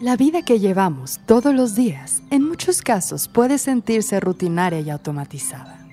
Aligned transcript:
La 0.00 0.16
vida 0.16 0.42
que 0.42 0.60
llevamos 0.60 1.18
todos 1.26 1.52
los 1.52 1.74
días 1.74 2.22
en 2.30 2.46
muchos 2.46 2.82
casos 2.82 3.26
puede 3.26 3.58
sentirse 3.58 4.20
rutinaria 4.20 4.78
y 4.78 4.90
automatizada. 4.90 5.84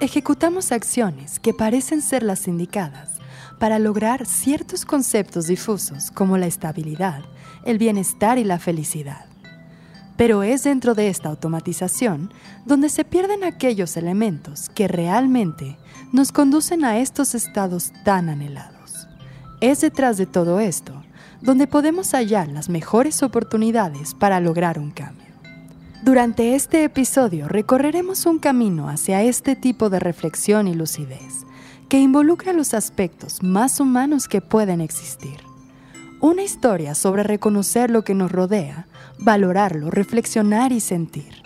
Ejecutamos 0.00 0.72
acciones 0.72 1.38
que 1.38 1.52
parecen 1.52 2.00
ser 2.00 2.22
las 2.22 2.48
indicadas 2.48 3.18
para 3.58 3.78
lograr 3.78 4.24
ciertos 4.24 4.86
conceptos 4.86 5.48
difusos 5.48 6.10
como 6.10 6.38
la 6.38 6.46
estabilidad, 6.46 7.20
el 7.66 7.76
bienestar 7.76 8.38
y 8.38 8.44
la 8.44 8.58
felicidad. 8.58 9.26
Pero 10.16 10.42
es 10.42 10.64
dentro 10.64 10.94
de 10.94 11.08
esta 11.08 11.28
automatización 11.28 12.32
donde 12.64 12.88
se 12.88 13.04
pierden 13.04 13.44
aquellos 13.44 13.98
elementos 13.98 14.70
que 14.70 14.88
realmente 14.88 15.76
nos 16.10 16.32
conducen 16.32 16.86
a 16.86 17.00
estos 17.00 17.34
estados 17.34 17.92
tan 18.02 18.30
anhelados. 18.30 19.08
Es 19.60 19.82
detrás 19.82 20.16
de 20.16 20.24
todo 20.24 20.58
esto 20.58 21.01
donde 21.42 21.66
podemos 21.66 22.12
hallar 22.12 22.48
las 22.48 22.68
mejores 22.68 23.22
oportunidades 23.22 24.14
para 24.14 24.40
lograr 24.40 24.78
un 24.78 24.90
cambio. 24.90 25.26
Durante 26.02 26.54
este 26.54 26.84
episodio 26.84 27.48
recorreremos 27.48 28.26
un 28.26 28.38
camino 28.38 28.88
hacia 28.88 29.22
este 29.22 29.54
tipo 29.54 29.90
de 29.90 30.00
reflexión 30.00 30.66
y 30.66 30.74
lucidez 30.74 31.44
que 31.88 32.00
involucra 32.00 32.52
los 32.52 32.74
aspectos 32.74 33.42
más 33.42 33.78
humanos 33.78 34.26
que 34.26 34.40
pueden 34.40 34.80
existir. 34.80 35.36
Una 36.20 36.42
historia 36.42 36.94
sobre 36.94 37.22
reconocer 37.22 37.90
lo 37.90 38.02
que 38.02 38.14
nos 38.14 38.32
rodea, 38.32 38.86
valorarlo, 39.18 39.90
reflexionar 39.90 40.72
y 40.72 40.80
sentir. 40.80 41.42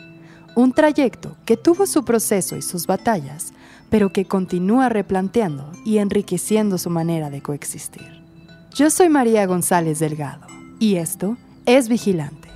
Un 0.54 0.72
trayecto 0.72 1.36
que 1.44 1.56
tuvo 1.56 1.86
su 1.86 2.04
proceso 2.04 2.56
y 2.56 2.62
sus 2.62 2.86
batallas, 2.86 3.52
pero 3.90 4.12
que 4.12 4.26
continúa 4.26 4.88
replanteando 4.88 5.72
y 5.84 5.98
enriqueciendo 5.98 6.78
su 6.78 6.90
manera 6.90 7.28
de 7.28 7.42
coexistir. 7.42 8.15
Yo 8.76 8.90
soy 8.90 9.08
María 9.08 9.46
González 9.46 10.00
Delgado 10.00 10.46
y 10.78 10.96
esto 10.96 11.38
es 11.64 11.88
Vigilante. 11.88 12.50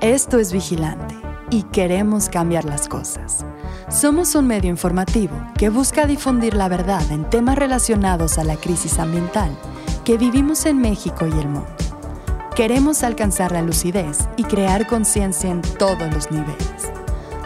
Esto 0.00 0.38
es 0.38 0.54
Vigilante 0.54 1.14
y 1.50 1.64
queremos 1.64 2.30
cambiar 2.30 2.64
las 2.64 2.88
cosas. 2.88 3.44
Somos 3.90 4.34
un 4.34 4.46
medio 4.46 4.70
informativo 4.70 5.36
que 5.58 5.68
busca 5.68 6.06
difundir 6.06 6.54
la 6.54 6.70
verdad 6.70 7.02
en 7.10 7.28
temas 7.28 7.58
relacionados 7.58 8.38
a 8.38 8.44
la 8.44 8.56
crisis 8.56 8.98
ambiental 8.98 9.54
que 10.02 10.16
vivimos 10.16 10.64
en 10.64 10.78
México 10.78 11.26
y 11.26 11.32
el 11.32 11.48
mundo. 11.48 11.76
Queremos 12.56 13.02
alcanzar 13.02 13.52
la 13.52 13.60
lucidez 13.60 14.30
y 14.38 14.44
crear 14.44 14.86
conciencia 14.86 15.50
en 15.50 15.60
todos 15.60 16.10
los 16.10 16.30
niveles 16.30 16.94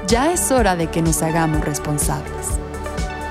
ya 0.08 0.32
es 0.32 0.50
hora 0.50 0.74
de 0.74 0.86
que 0.86 1.02
nos 1.02 1.22
hagamos 1.22 1.62
responsables. 1.64 2.58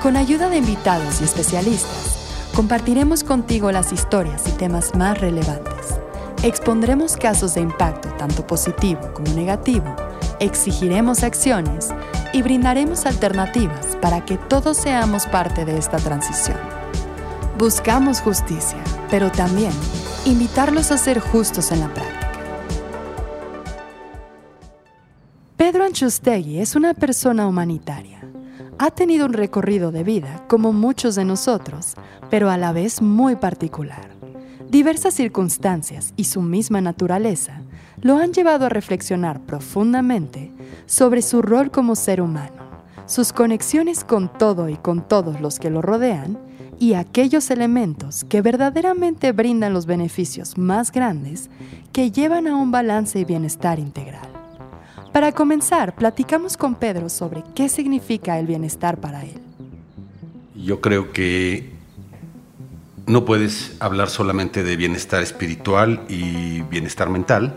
Con 0.00 0.16
ayuda 0.16 0.48
de 0.48 0.58
invitados 0.58 1.20
y 1.20 1.24
especialistas, 1.24 2.46
compartiremos 2.54 3.24
contigo 3.24 3.72
las 3.72 3.92
historias 3.92 4.46
y 4.46 4.52
temas 4.52 4.94
más 4.94 5.20
relevantes. 5.20 5.98
Expondremos 6.44 7.16
casos 7.16 7.54
de 7.54 7.62
impacto 7.62 8.10
tanto 8.10 8.46
positivo 8.46 9.00
como 9.12 9.34
negativo, 9.34 9.96
exigiremos 10.38 11.24
acciones 11.24 11.88
y 12.32 12.42
brindaremos 12.42 13.06
alternativas 13.06 13.96
para 14.00 14.24
que 14.24 14.36
todos 14.36 14.76
seamos 14.76 15.26
parte 15.26 15.64
de 15.64 15.78
esta 15.78 15.96
transición. 15.96 16.58
Buscamos 17.58 18.20
justicia, 18.20 18.78
pero 19.10 19.32
también 19.32 19.72
invitarlos 20.24 20.92
a 20.92 20.98
ser 20.98 21.18
justos 21.18 21.72
en 21.72 21.80
la 21.80 21.88
práctica 21.92 22.17
Pedro 25.70 25.84
Anchustegui 25.84 26.60
es 26.60 26.76
una 26.76 26.94
persona 26.94 27.46
humanitaria. 27.46 28.22
Ha 28.78 28.90
tenido 28.90 29.26
un 29.26 29.34
recorrido 29.34 29.92
de 29.92 30.02
vida 30.02 30.42
como 30.48 30.72
muchos 30.72 31.14
de 31.14 31.26
nosotros, 31.26 31.92
pero 32.30 32.48
a 32.48 32.56
la 32.56 32.72
vez 32.72 33.02
muy 33.02 33.36
particular. 33.36 34.08
Diversas 34.70 35.12
circunstancias 35.12 36.14
y 36.16 36.24
su 36.24 36.40
misma 36.40 36.80
naturaleza 36.80 37.60
lo 38.00 38.16
han 38.16 38.32
llevado 38.32 38.64
a 38.64 38.70
reflexionar 38.70 39.42
profundamente 39.42 40.52
sobre 40.86 41.20
su 41.20 41.42
rol 41.42 41.70
como 41.70 41.96
ser 41.96 42.22
humano, 42.22 42.62
sus 43.04 43.34
conexiones 43.34 44.04
con 44.04 44.32
todo 44.32 44.70
y 44.70 44.76
con 44.78 45.06
todos 45.06 45.38
los 45.42 45.58
que 45.58 45.68
lo 45.68 45.82
rodean 45.82 46.38
y 46.78 46.94
aquellos 46.94 47.50
elementos 47.50 48.24
que 48.24 48.40
verdaderamente 48.40 49.32
brindan 49.32 49.74
los 49.74 49.84
beneficios 49.84 50.56
más 50.56 50.92
grandes 50.92 51.50
que 51.92 52.10
llevan 52.10 52.46
a 52.46 52.56
un 52.56 52.70
balance 52.70 53.18
y 53.18 53.26
bienestar 53.26 53.78
integral. 53.78 54.37
Para 55.12 55.32
comenzar, 55.32 55.94
platicamos 55.94 56.56
con 56.56 56.74
Pedro 56.74 57.08
sobre 57.08 57.42
qué 57.54 57.68
significa 57.68 58.38
el 58.38 58.46
bienestar 58.46 58.98
para 58.98 59.24
él. 59.24 59.40
Yo 60.54 60.80
creo 60.80 61.12
que 61.12 61.70
no 63.06 63.24
puedes 63.24 63.74
hablar 63.80 64.10
solamente 64.10 64.62
de 64.62 64.76
bienestar 64.76 65.22
espiritual 65.22 66.02
y 66.08 66.60
bienestar 66.62 67.08
mental, 67.08 67.56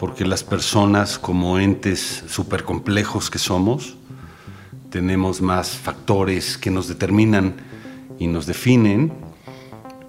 porque 0.00 0.26
las 0.26 0.42
personas 0.42 1.18
como 1.18 1.60
entes 1.60 2.24
súper 2.26 2.64
complejos 2.64 3.30
que 3.30 3.38
somos, 3.38 3.96
tenemos 4.90 5.40
más 5.40 5.70
factores 5.70 6.58
que 6.58 6.70
nos 6.70 6.88
determinan 6.88 7.54
y 8.18 8.26
nos 8.26 8.46
definen. 8.46 9.12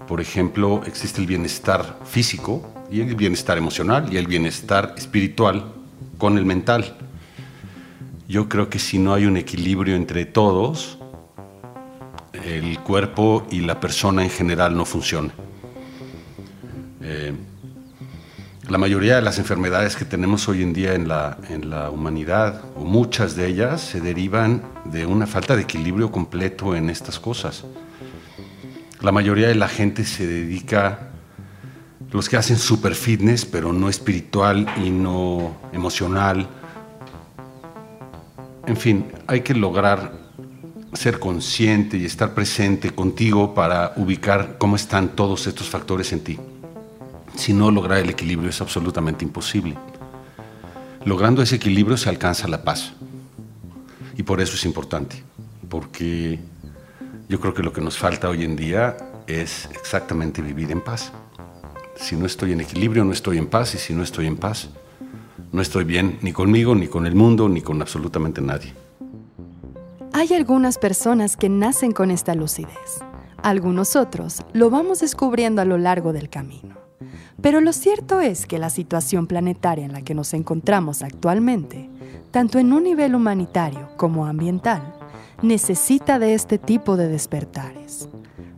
Por 0.08 0.20
ejemplo, 0.20 0.82
existe 0.88 1.22
el 1.22 1.28
bienestar 1.28 2.00
físico 2.06 2.68
y 2.92 3.02
el 3.02 3.16
bienestar 3.16 3.58
emocional 3.58 4.12
y 4.12 4.18
el 4.18 4.26
bienestar 4.26 4.96
espiritual 4.98 5.79
con 6.20 6.38
el 6.38 6.46
mental. 6.46 6.96
Yo 8.28 8.48
creo 8.48 8.70
que 8.70 8.78
si 8.78 9.00
no 9.00 9.16
hay 9.16 9.26
un 9.26 9.38
equilibrio 9.38 9.96
entre 9.96 10.26
todos, 10.26 11.00
el 12.46 12.78
cuerpo 12.80 13.48
y 13.50 13.62
la 13.62 13.80
persona 13.80 14.24
en 14.24 14.30
general 14.30 14.78
no 14.78 14.86
funciona. 14.86 15.34
Eh, 17.02 17.34
la 18.68 18.78
mayoría 18.78 19.16
de 19.16 19.24
las 19.24 19.40
enfermedades 19.40 19.96
que 19.96 20.06
tenemos 20.06 20.48
hoy 20.48 20.62
en 20.62 20.74
día 20.74 20.94
en 20.94 21.08
la, 21.08 21.40
en 21.50 21.72
la 21.72 21.90
humanidad, 21.90 22.62
o 22.76 22.84
muchas 22.84 23.36
de 23.36 23.48
ellas, 23.48 23.82
se 23.82 24.00
derivan 24.00 24.62
de 24.86 25.08
una 25.08 25.26
falta 25.26 25.56
de 25.56 25.64
equilibrio 25.64 26.12
completo 26.12 26.76
en 26.76 26.92
estas 26.92 27.20
cosas. 27.20 27.66
La 29.02 29.12
mayoría 29.12 29.48
de 29.48 29.56
la 29.56 29.70
gente 29.70 30.04
se 30.04 30.28
dedica 30.28 31.09
los 32.12 32.28
que 32.28 32.38
hacen 32.38 32.58
super 32.58 32.96
fitness, 32.96 33.46
pero 33.46 33.72
no 33.72 33.90
espiritual 33.90 34.68
y 34.84 34.90
no 34.90 35.58
emocional. 35.72 36.48
En 38.66 38.78
fin, 38.78 39.06
hay 39.28 39.42
que 39.42 39.54
lograr 39.54 40.14
ser 40.94 41.20
consciente 41.20 41.98
y 41.98 42.06
estar 42.06 42.34
presente 42.34 42.92
contigo 42.92 43.54
para 43.54 43.94
ubicar 43.96 44.58
cómo 44.58 44.76
están 44.76 45.10
todos 45.10 45.46
estos 45.46 45.70
factores 45.70 46.12
en 46.14 46.22
ti. 46.22 46.40
Si 47.36 47.54
no, 47.54 47.70
lograr 47.72 48.00
el 48.00 48.10
equilibrio 48.10 48.50
es 48.50 48.60
absolutamente 48.60 49.24
imposible. 49.24 49.78
Logrando 51.06 51.42
ese 51.42 51.56
equilibrio 51.56 51.96
se 51.96 52.10
alcanza 52.10 52.48
la 52.48 52.64
paz. 52.64 52.94
Y 54.18 54.24
por 54.24 54.42
eso 54.42 54.56
es 54.56 54.66
importante, 54.66 55.24
porque 55.70 56.40
yo 57.30 57.40
creo 57.40 57.54
que 57.54 57.64
lo 57.64 57.72
que 57.72 57.82
nos 57.82 57.98
falta 57.98 58.28
hoy 58.28 58.44
en 58.44 58.56
día 58.56 58.98
es 59.28 59.70
exactamente 59.72 60.42
vivir 60.42 60.72
en 60.72 60.82
paz. 60.82 61.14
Si 62.00 62.16
no 62.16 62.26
estoy 62.26 62.54
en 62.54 62.62
equilibrio, 62.62 63.04
no 63.04 63.12
estoy 63.12 63.38
en 63.38 63.48
paz, 63.48 63.76
y 63.76 63.78
si 63.78 63.94
no 63.94 64.04
estoy 64.04 64.26
en 64.26 64.38
paz, 64.38 64.70
no 65.52 65.62
estoy 65.62 65.84
bien 65.84 66.18
ni 66.22 66.32
conmigo, 66.32 66.74
ni 66.74 66.88
con 66.88 67.06
el 67.06 67.14
mundo, 67.14 67.50
ni 67.50 67.62
con 67.62 67.82
absolutamente 67.82 68.42
nadie. 68.42 68.74
Hay 70.14 70.34
algunas 70.34 70.78
personas 70.78 71.38
que 71.38 71.50
nacen 71.50 71.92
con 71.92 72.10
esta 72.10 72.34
lucidez. 72.36 73.00
Algunos 73.44 73.96
otros 73.96 74.44
lo 74.54 74.70
vamos 74.70 75.02
descubriendo 75.02 75.62
a 75.62 75.66
lo 75.66 75.78
largo 75.78 76.14
del 76.14 76.30
camino. 76.30 76.78
Pero 77.42 77.62
lo 77.62 77.74
cierto 77.74 78.20
es 78.20 78.46
que 78.46 78.60
la 78.60 78.70
situación 78.70 79.28
planetaria 79.28 79.86
en 79.86 79.94
la 79.94 80.02
que 80.02 80.16
nos 80.16 80.34
encontramos 80.34 81.04
actualmente, 81.04 81.90
tanto 82.32 82.60
en 82.60 82.74
un 82.74 82.84
nivel 82.84 83.16
humanitario 83.16 83.90
como 83.98 84.26
ambiental, 84.26 84.96
necesita 85.42 86.20
de 86.20 86.34
este 86.34 86.58
tipo 86.58 86.98
de 86.98 87.08
despertares. 87.08 88.10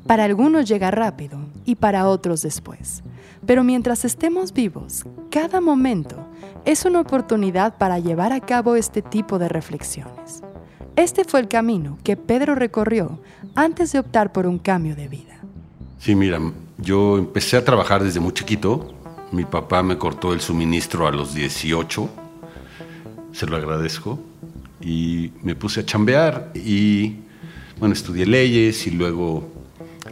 Para 0.07 0.23
algunos 0.23 0.67
llega 0.67 0.89
rápido 0.89 1.39
y 1.63 1.75
para 1.75 2.07
otros 2.07 2.41
después. 2.41 3.03
Pero 3.51 3.65
mientras 3.65 4.05
estemos 4.05 4.53
vivos, 4.53 5.03
cada 5.29 5.59
momento 5.59 6.25
es 6.63 6.85
una 6.85 7.01
oportunidad 7.01 7.77
para 7.77 7.99
llevar 7.99 8.31
a 8.31 8.39
cabo 8.39 8.77
este 8.77 9.01
tipo 9.01 9.39
de 9.39 9.49
reflexiones. 9.49 10.41
Este 10.95 11.25
fue 11.25 11.41
el 11.41 11.49
camino 11.49 11.97
que 12.01 12.15
Pedro 12.15 12.55
recorrió 12.55 13.19
antes 13.53 13.91
de 13.91 13.99
optar 13.99 14.31
por 14.31 14.47
un 14.47 14.57
cambio 14.57 14.95
de 14.95 15.09
vida. 15.09 15.41
Sí, 15.99 16.15
mira, 16.15 16.39
yo 16.77 17.17
empecé 17.17 17.57
a 17.57 17.65
trabajar 17.65 18.01
desde 18.01 18.21
muy 18.21 18.31
chiquito. 18.31 18.93
Mi 19.33 19.43
papá 19.43 19.83
me 19.83 19.97
cortó 19.97 20.31
el 20.31 20.39
suministro 20.39 21.05
a 21.05 21.11
los 21.11 21.33
18. 21.33 22.09
Se 23.33 23.47
lo 23.47 23.57
agradezco. 23.57 24.17
Y 24.79 25.33
me 25.43 25.55
puse 25.55 25.81
a 25.81 25.85
chambear 25.85 26.53
y, 26.55 27.17
bueno, 27.79 27.93
estudié 27.95 28.25
leyes 28.25 28.87
y 28.87 28.91
luego 28.91 29.43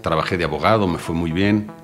trabajé 0.02 0.38
de 0.38 0.44
abogado, 0.44 0.90
me 0.90 0.98
fue 0.98 1.16
muy 1.16 1.32
bien 1.32 1.79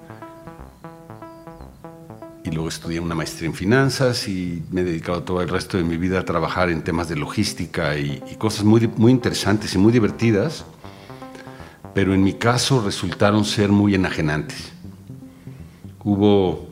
y 2.45 2.51
luego 2.51 2.69
estudié 2.69 3.00
una 3.00 3.15
maestría 3.15 3.50
en 3.50 3.56
finanzas 3.56 4.27
y 4.27 4.62
me 4.69 4.81
he 4.81 4.83
dedicado 4.83 5.24
todo 5.24 5.42
el 5.42 5.50
resto 5.50 5.77
de 5.77 5.83
mi 5.83 5.97
vida 5.97 6.19
a 6.19 6.25
trabajar 6.25 6.69
en 6.69 6.83
temas 6.83 7.09
de 7.09 7.15
logística 7.15 7.97
y, 7.97 8.21
cosas 8.38 8.63
muy, 8.63 8.88
muy 8.97 9.12
interesantes 9.12 9.74
y 9.74 9.80
muy 9.80 9.92
divertidas. 9.92 10.63
pero 11.95 12.13
en 12.13 12.24
mi 12.24 12.33
caso 12.33 12.83
resultaron 12.83 13.45
ser 13.45 13.69
muy 13.69 13.95
enajenantes. 13.95 14.74
Hubo, 16.03 16.68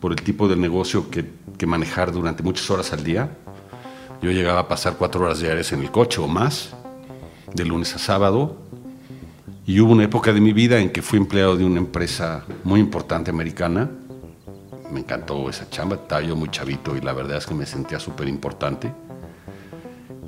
por 0.00 0.12
el 0.12 0.20
tipo 0.20 0.48
de 0.48 0.56
negocio 0.56 1.08
que, 1.10 1.24
que 1.56 1.64
manejar 1.64 2.12
durante 2.12 2.42
muchas 2.42 2.68
horas 2.70 2.92
al 2.92 3.04
día, 3.04 3.30
yo 4.20 4.30
llegaba 4.30 4.60
a 4.60 4.68
pasar 4.68 4.96
cuatro 4.98 5.24
horas 5.24 5.38
diarias 5.38 5.72
en 5.72 5.80
el 5.80 5.90
coche 5.90 6.20
o 6.20 6.26
más, 6.26 6.74
de 7.54 7.64
lunes 7.64 7.94
a 7.94 7.98
sábado, 7.98 8.56
y 9.64 9.80
hubo 9.80 9.92
una 9.92 10.04
época 10.04 10.32
de 10.32 10.40
mi 10.40 10.52
vida 10.52 10.80
en 10.80 10.90
que 10.90 11.00
fui 11.00 11.18
empleado 11.18 11.56
de 11.56 11.64
una 11.64 11.78
empresa 11.78 12.44
muy 12.64 12.80
importante 12.80 13.30
americana. 13.30 13.88
Me 14.90 15.00
encantó 15.00 15.50
esa 15.50 15.68
chamba, 15.68 15.96
estaba 15.96 16.22
yo 16.22 16.34
muy 16.34 16.50
chavito 16.50 16.96
y 16.96 17.00
la 17.00 17.12
verdad 17.12 17.38
es 17.38 17.46
que 17.46 17.54
me 17.54 17.66
sentía 17.66 18.00
súper 18.00 18.28
importante. 18.28 18.92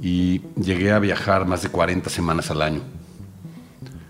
Y 0.02 0.40
llegué 0.60 0.92
a 0.92 0.98
viajar 0.98 1.46
más 1.46 1.62
de 1.62 1.68
40 1.68 2.10
semanas 2.10 2.50
al 2.50 2.62
año. 2.62 2.80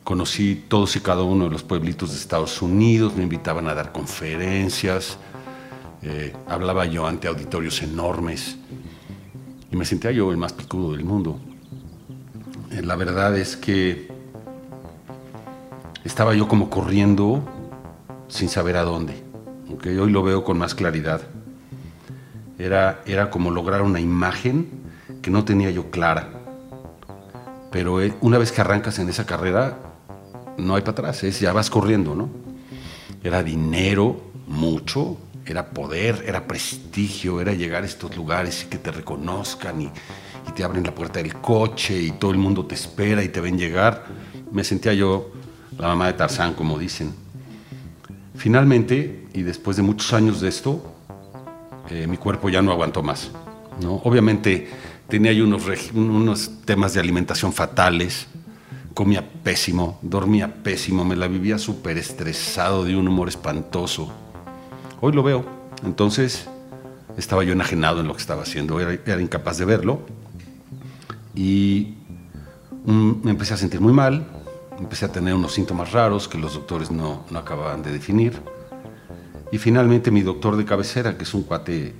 Conocí 0.04 0.64
todos 0.68 0.96
y 0.96 1.00
cada 1.00 1.22
uno 1.22 1.44
de 1.44 1.50
los 1.50 1.62
pueblitos 1.62 2.10
de 2.10 2.16
Estados 2.16 2.62
Unidos, 2.62 3.14
me 3.14 3.22
invitaban 3.22 3.68
a 3.68 3.74
dar 3.74 3.92
conferencias, 3.92 5.18
eh, 6.02 6.32
hablaba 6.48 6.86
yo 6.86 7.06
ante 7.06 7.28
auditorios 7.28 7.82
enormes 7.82 8.56
y 9.70 9.76
me 9.76 9.84
sentía 9.84 10.10
yo 10.10 10.30
el 10.30 10.36
más 10.36 10.52
picudo 10.52 10.92
del 10.92 11.04
mundo. 11.04 11.38
Eh, 12.72 12.82
la 12.82 12.96
verdad 12.96 13.36
es 13.36 13.56
que 13.56 14.08
estaba 16.04 16.34
yo 16.34 16.48
como 16.48 16.70
corriendo 16.70 17.42
sin 18.28 18.48
saber 18.48 18.76
a 18.76 18.82
dónde. 18.82 19.29
Aunque 19.70 20.00
Hoy 20.00 20.10
lo 20.10 20.24
veo 20.24 20.42
con 20.42 20.58
más 20.58 20.74
claridad. 20.74 21.20
Era, 22.58 23.02
era 23.06 23.30
como 23.30 23.52
lograr 23.52 23.82
una 23.82 24.00
imagen 24.00 24.68
que 25.22 25.30
no 25.30 25.44
tenía 25.44 25.70
yo 25.70 25.90
clara. 25.90 26.28
Pero 27.70 28.02
eh, 28.02 28.12
una 28.20 28.38
vez 28.38 28.50
que 28.50 28.60
arrancas 28.60 28.98
en 28.98 29.08
esa 29.08 29.24
carrera, 29.26 29.78
no 30.58 30.74
hay 30.74 30.82
para 30.82 30.92
atrás, 30.92 31.22
es, 31.22 31.38
ya 31.38 31.52
vas 31.52 31.70
corriendo, 31.70 32.16
¿no? 32.16 32.28
Era 33.22 33.44
dinero, 33.44 34.20
mucho, 34.48 35.16
era 35.46 35.70
poder, 35.70 36.24
era 36.26 36.48
prestigio, 36.48 37.40
era 37.40 37.52
llegar 37.52 37.84
a 37.84 37.86
estos 37.86 38.16
lugares 38.16 38.64
y 38.64 38.66
que 38.66 38.78
te 38.78 38.90
reconozcan 38.90 39.82
y 39.82 39.90
te 40.54 40.64
abren 40.64 40.82
la 40.82 40.94
puerta 40.94 41.22
del 41.22 41.36
coche 41.36 41.96
y 42.02 42.10
todo 42.10 42.32
el 42.32 42.38
mundo 42.38 42.66
te 42.66 42.74
espera 42.74 43.22
y 43.22 43.28
te 43.28 43.40
ven 43.40 43.56
llegar. 43.56 44.04
Me 44.50 44.64
sentía 44.64 44.92
yo 44.94 45.30
la 45.78 45.88
mamá 45.88 46.08
de 46.08 46.14
Tarzán, 46.14 46.54
como 46.54 46.76
dicen. 46.76 47.29
Finalmente, 48.34 49.26
y 49.34 49.42
después 49.42 49.76
de 49.76 49.82
muchos 49.82 50.12
años 50.12 50.40
de 50.40 50.48
esto, 50.48 50.82
eh, 51.90 52.06
mi 52.06 52.16
cuerpo 52.16 52.48
ya 52.48 52.62
no 52.62 52.72
aguantó 52.72 53.02
más. 53.02 53.30
Obviamente 54.04 54.68
tenía 55.08 55.32
yo 55.32 55.44
unos, 55.44 56.50
temas 56.64 56.94
de 56.94 57.00
alimentación 57.00 57.52
fatales, 57.52 58.28
comía 58.94 59.28
pésimo, 59.42 59.98
dormía 60.02 60.62
pésimo, 60.62 61.04
me 61.04 61.16
la 61.16 61.26
vivía 61.26 61.58
súper 61.58 61.98
estresado, 61.98 62.84
de 62.84 62.96
un 62.96 63.08
humor 63.08 63.28
espantoso. 63.28 64.12
Hoy 65.00 65.12
lo 65.12 65.22
veo, 65.22 65.44
entonces 65.84 66.46
estaba 67.16 67.42
yo 67.42 67.52
enajenado 67.52 68.00
en 68.00 68.06
lo 68.06 68.14
que 68.14 68.20
estaba 68.20 68.42
haciendo, 68.42 68.78
era, 68.78 68.92
era 68.92 69.20
incapaz 69.20 69.58
de 69.58 69.64
verlo 69.64 70.00
y 71.34 71.94
mm, 72.84 73.12
me 73.24 73.30
empecé 73.32 73.54
a 73.54 73.56
sentir 73.56 73.80
muy 73.80 73.92
mal, 73.92 74.26
empecé 74.80 75.04
a 75.04 75.12
tener 75.12 75.34
unos 75.34 75.52
síntomas 75.52 75.92
raros 75.92 76.26
que 76.26 76.38
los 76.38 76.54
doctores 76.54 76.90
no, 76.90 77.24
no 77.30 77.38
acababan 77.38 77.82
de 77.82 77.92
definir. 77.92 78.40
Y 79.52 79.58
finalmente 79.58 80.10
mi 80.10 80.22
doctor 80.22 80.56
de 80.56 80.64
cabecera, 80.64 81.16
que 81.16 81.24
es 81.24 81.34
un 81.34 81.42
cuate 81.42 81.94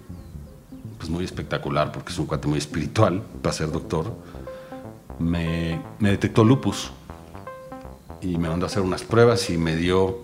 pues 0.97 1.11
muy 1.11 1.25
espectacular, 1.25 1.93
porque 1.93 2.12
es 2.12 2.19
un 2.19 2.27
cuate 2.27 2.49
muy 2.49 2.59
espiritual 2.59 3.23
para 3.43 3.53
ser 3.53 3.71
doctor, 3.71 4.15
me, 5.19 5.81
me 5.99 6.11
detectó 6.11 6.44
lupus 6.44 6.91
y 8.21 8.38
me 8.38 8.49
mandó 8.49 8.67
a 8.67 8.69
hacer 8.69 8.82
unas 8.82 9.03
pruebas 9.03 9.50
y 9.50 9.59
me 9.59 9.77
dio 9.77 10.19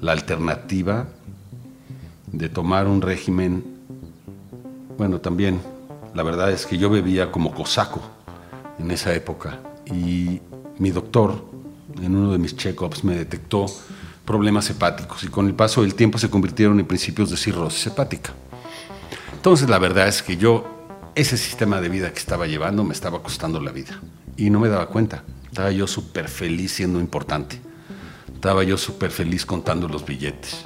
la 0.00 0.12
alternativa 0.12 1.08
de 2.26 2.48
tomar 2.48 2.86
un 2.86 3.00
régimen, 3.00 3.64
bueno, 4.96 5.20
también, 5.20 5.60
la 6.14 6.22
verdad 6.22 6.50
es 6.50 6.66
que 6.66 6.78
yo 6.78 6.90
bebía 6.90 7.32
como 7.32 7.54
cosaco 7.54 8.00
en 8.78 8.90
esa 8.90 9.14
época 9.14 9.60
y 9.86 10.40
mi 10.78 10.90
doctor 10.90 11.47
en 12.02 12.16
uno 12.16 12.32
de 12.32 12.38
mis 12.38 12.56
check-ups 12.56 13.04
me 13.04 13.16
detectó 13.16 13.66
problemas 14.24 14.68
hepáticos 14.70 15.24
y 15.24 15.28
con 15.28 15.46
el 15.46 15.54
paso 15.54 15.82
del 15.82 15.94
tiempo 15.94 16.18
se 16.18 16.30
convirtieron 16.30 16.78
en 16.80 16.86
principios 16.86 17.30
de 17.30 17.36
cirrosis 17.36 17.86
hepática. 17.86 18.32
Entonces 19.32 19.68
la 19.68 19.78
verdad 19.78 20.08
es 20.08 20.22
que 20.22 20.36
yo, 20.36 20.66
ese 21.14 21.36
sistema 21.36 21.80
de 21.80 21.88
vida 21.88 22.12
que 22.12 22.18
estaba 22.18 22.46
llevando 22.46 22.84
me 22.84 22.92
estaba 22.92 23.22
costando 23.22 23.60
la 23.60 23.72
vida 23.72 24.00
y 24.36 24.50
no 24.50 24.60
me 24.60 24.68
daba 24.68 24.86
cuenta. 24.88 25.24
Estaba 25.46 25.70
yo 25.70 25.86
súper 25.86 26.28
feliz 26.28 26.72
siendo 26.72 27.00
importante. 27.00 27.60
Estaba 28.32 28.62
yo 28.62 28.76
súper 28.76 29.10
feliz 29.10 29.44
contando 29.46 29.88
los 29.88 30.04
billetes. 30.04 30.64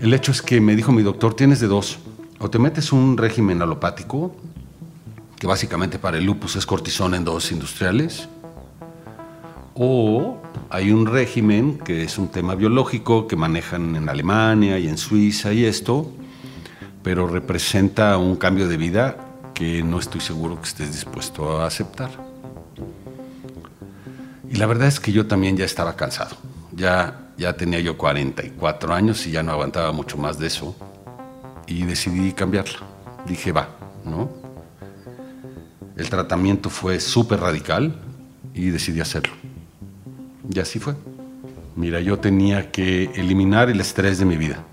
El 0.00 0.12
hecho 0.12 0.32
es 0.32 0.42
que 0.42 0.60
me 0.60 0.74
dijo 0.74 0.90
mi 0.90 1.02
doctor, 1.02 1.34
tienes 1.34 1.60
de 1.60 1.68
dos. 1.68 1.98
O 2.40 2.50
te 2.50 2.58
metes 2.58 2.92
un 2.92 3.16
régimen 3.16 3.62
alopático, 3.62 4.34
que 5.38 5.46
básicamente 5.46 5.98
para 5.98 6.18
el 6.18 6.24
lupus 6.24 6.56
es 6.56 6.66
cortisona 6.66 7.16
en 7.16 7.24
dosis 7.24 7.52
industriales, 7.52 8.28
o 9.84 10.40
hay 10.70 10.92
un 10.92 11.06
régimen 11.06 11.76
que 11.76 12.04
es 12.04 12.16
un 12.16 12.28
tema 12.28 12.54
biológico 12.54 13.26
que 13.26 13.34
manejan 13.34 13.96
en 13.96 14.08
Alemania 14.08 14.78
y 14.78 14.86
en 14.86 14.96
Suiza 14.96 15.52
y 15.52 15.64
esto, 15.64 16.08
pero 17.02 17.26
representa 17.26 18.16
un 18.16 18.36
cambio 18.36 18.68
de 18.68 18.76
vida 18.76 19.16
que 19.54 19.82
no 19.82 19.98
estoy 19.98 20.20
seguro 20.20 20.60
que 20.60 20.68
estés 20.68 20.92
dispuesto 20.92 21.60
a 21.60 21.66
aceptar. 21.66 22.10
Y 24.48 24.54
la 24.54 24.66
verdad 24.66 24.86
es 24.86 25.00
que 25.00 25.10
yo 25.10 25.26
también 25.26 25.56
ya 25.56 25.64
estaba 25.64 25.96
cansado. 25.96 26.36
Ya, 26.70 27.32
ya 27.36 27.54
tenía 27.54 27.80
yo 27.80 27.98
44 27.98 28.94
años 28.94 29.26
y 29.26 29.32
ya 29.32 29.42
no 29.42 29.50
aguantaba 29.50 29.90
mucho 29.90 30.16
más 30.16 30.38
de 30.38 30.46
eso. 30.46 30.76
Y 31.66 31.82
decidí 31.82 32.32
cambiarla. 32.32 32.78
Dije, 33.26 33.50
va, 33.50 33.68
¿no? 34.04 34.30
El 35.96 36.08
tratamiento 36.08 36.70
fue 36.70 37.00
súper 37.00 37.40
radical 37.40 37.96
y 38.54 38.70
decidí 38.70 39.00
hacerlo. 39.00 39.32
Y 40.50 40.58
así 40.58 40.78
fue. 40.78 40.94
Mira, 41.76 42.00
yo 42.00 42.18
tenía 42.18 42.70
que 42.70 43.04
eliminar 43.14 43.70
el 43.70 43.80
estrés 43.80 44.18
de 44.18 44.24
mi 44.24 44.36
vida. 44.36 44.64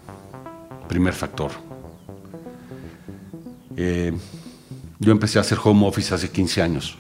Primer 0.87 1.13
factor. 1.13 1.51
Eh, 3.77 4.11
yo 4.99 5.11
empecé 5.11 5.37
a 5.37 5.41
hacer 5.41 5.57
home 5.63 5.87
office 5.87 6.13
hace 6.13 6.29
15 6.29 6.61
años. 6.61 6.97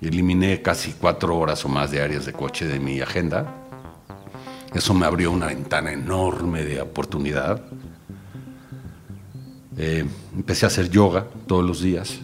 Eliminé 0.00 0.60
casi 0.60 0.92
cuatro 0.92 1.36
horas 1.38 1.64
o 1.64 1.68
más 1.68 1.90
de 1.90 2.02
áreas 2.02 2.26
de 2.26 2.32
coche 2.32 2.66
de 2.66 2.78
mi 2.78 3.00
agenda. 3.00 3.54
Eso 4.74 4.94
me 4.94 5.06
abrió 5.06 5.30
una 5.30 5.46
ventana 5.46 5.92
enorme 5.92 6.64
de 6.64 6.80
oportunidad. 6.80 7.62
Eh, 9.76 10.06
empecé 10.36 10.66
a 10.66 10.68
hacer 10.68 10.90
yoga 10.90 11.26
todos 11.46 11.64
los 11.64 11.80
días. 11.80 12.20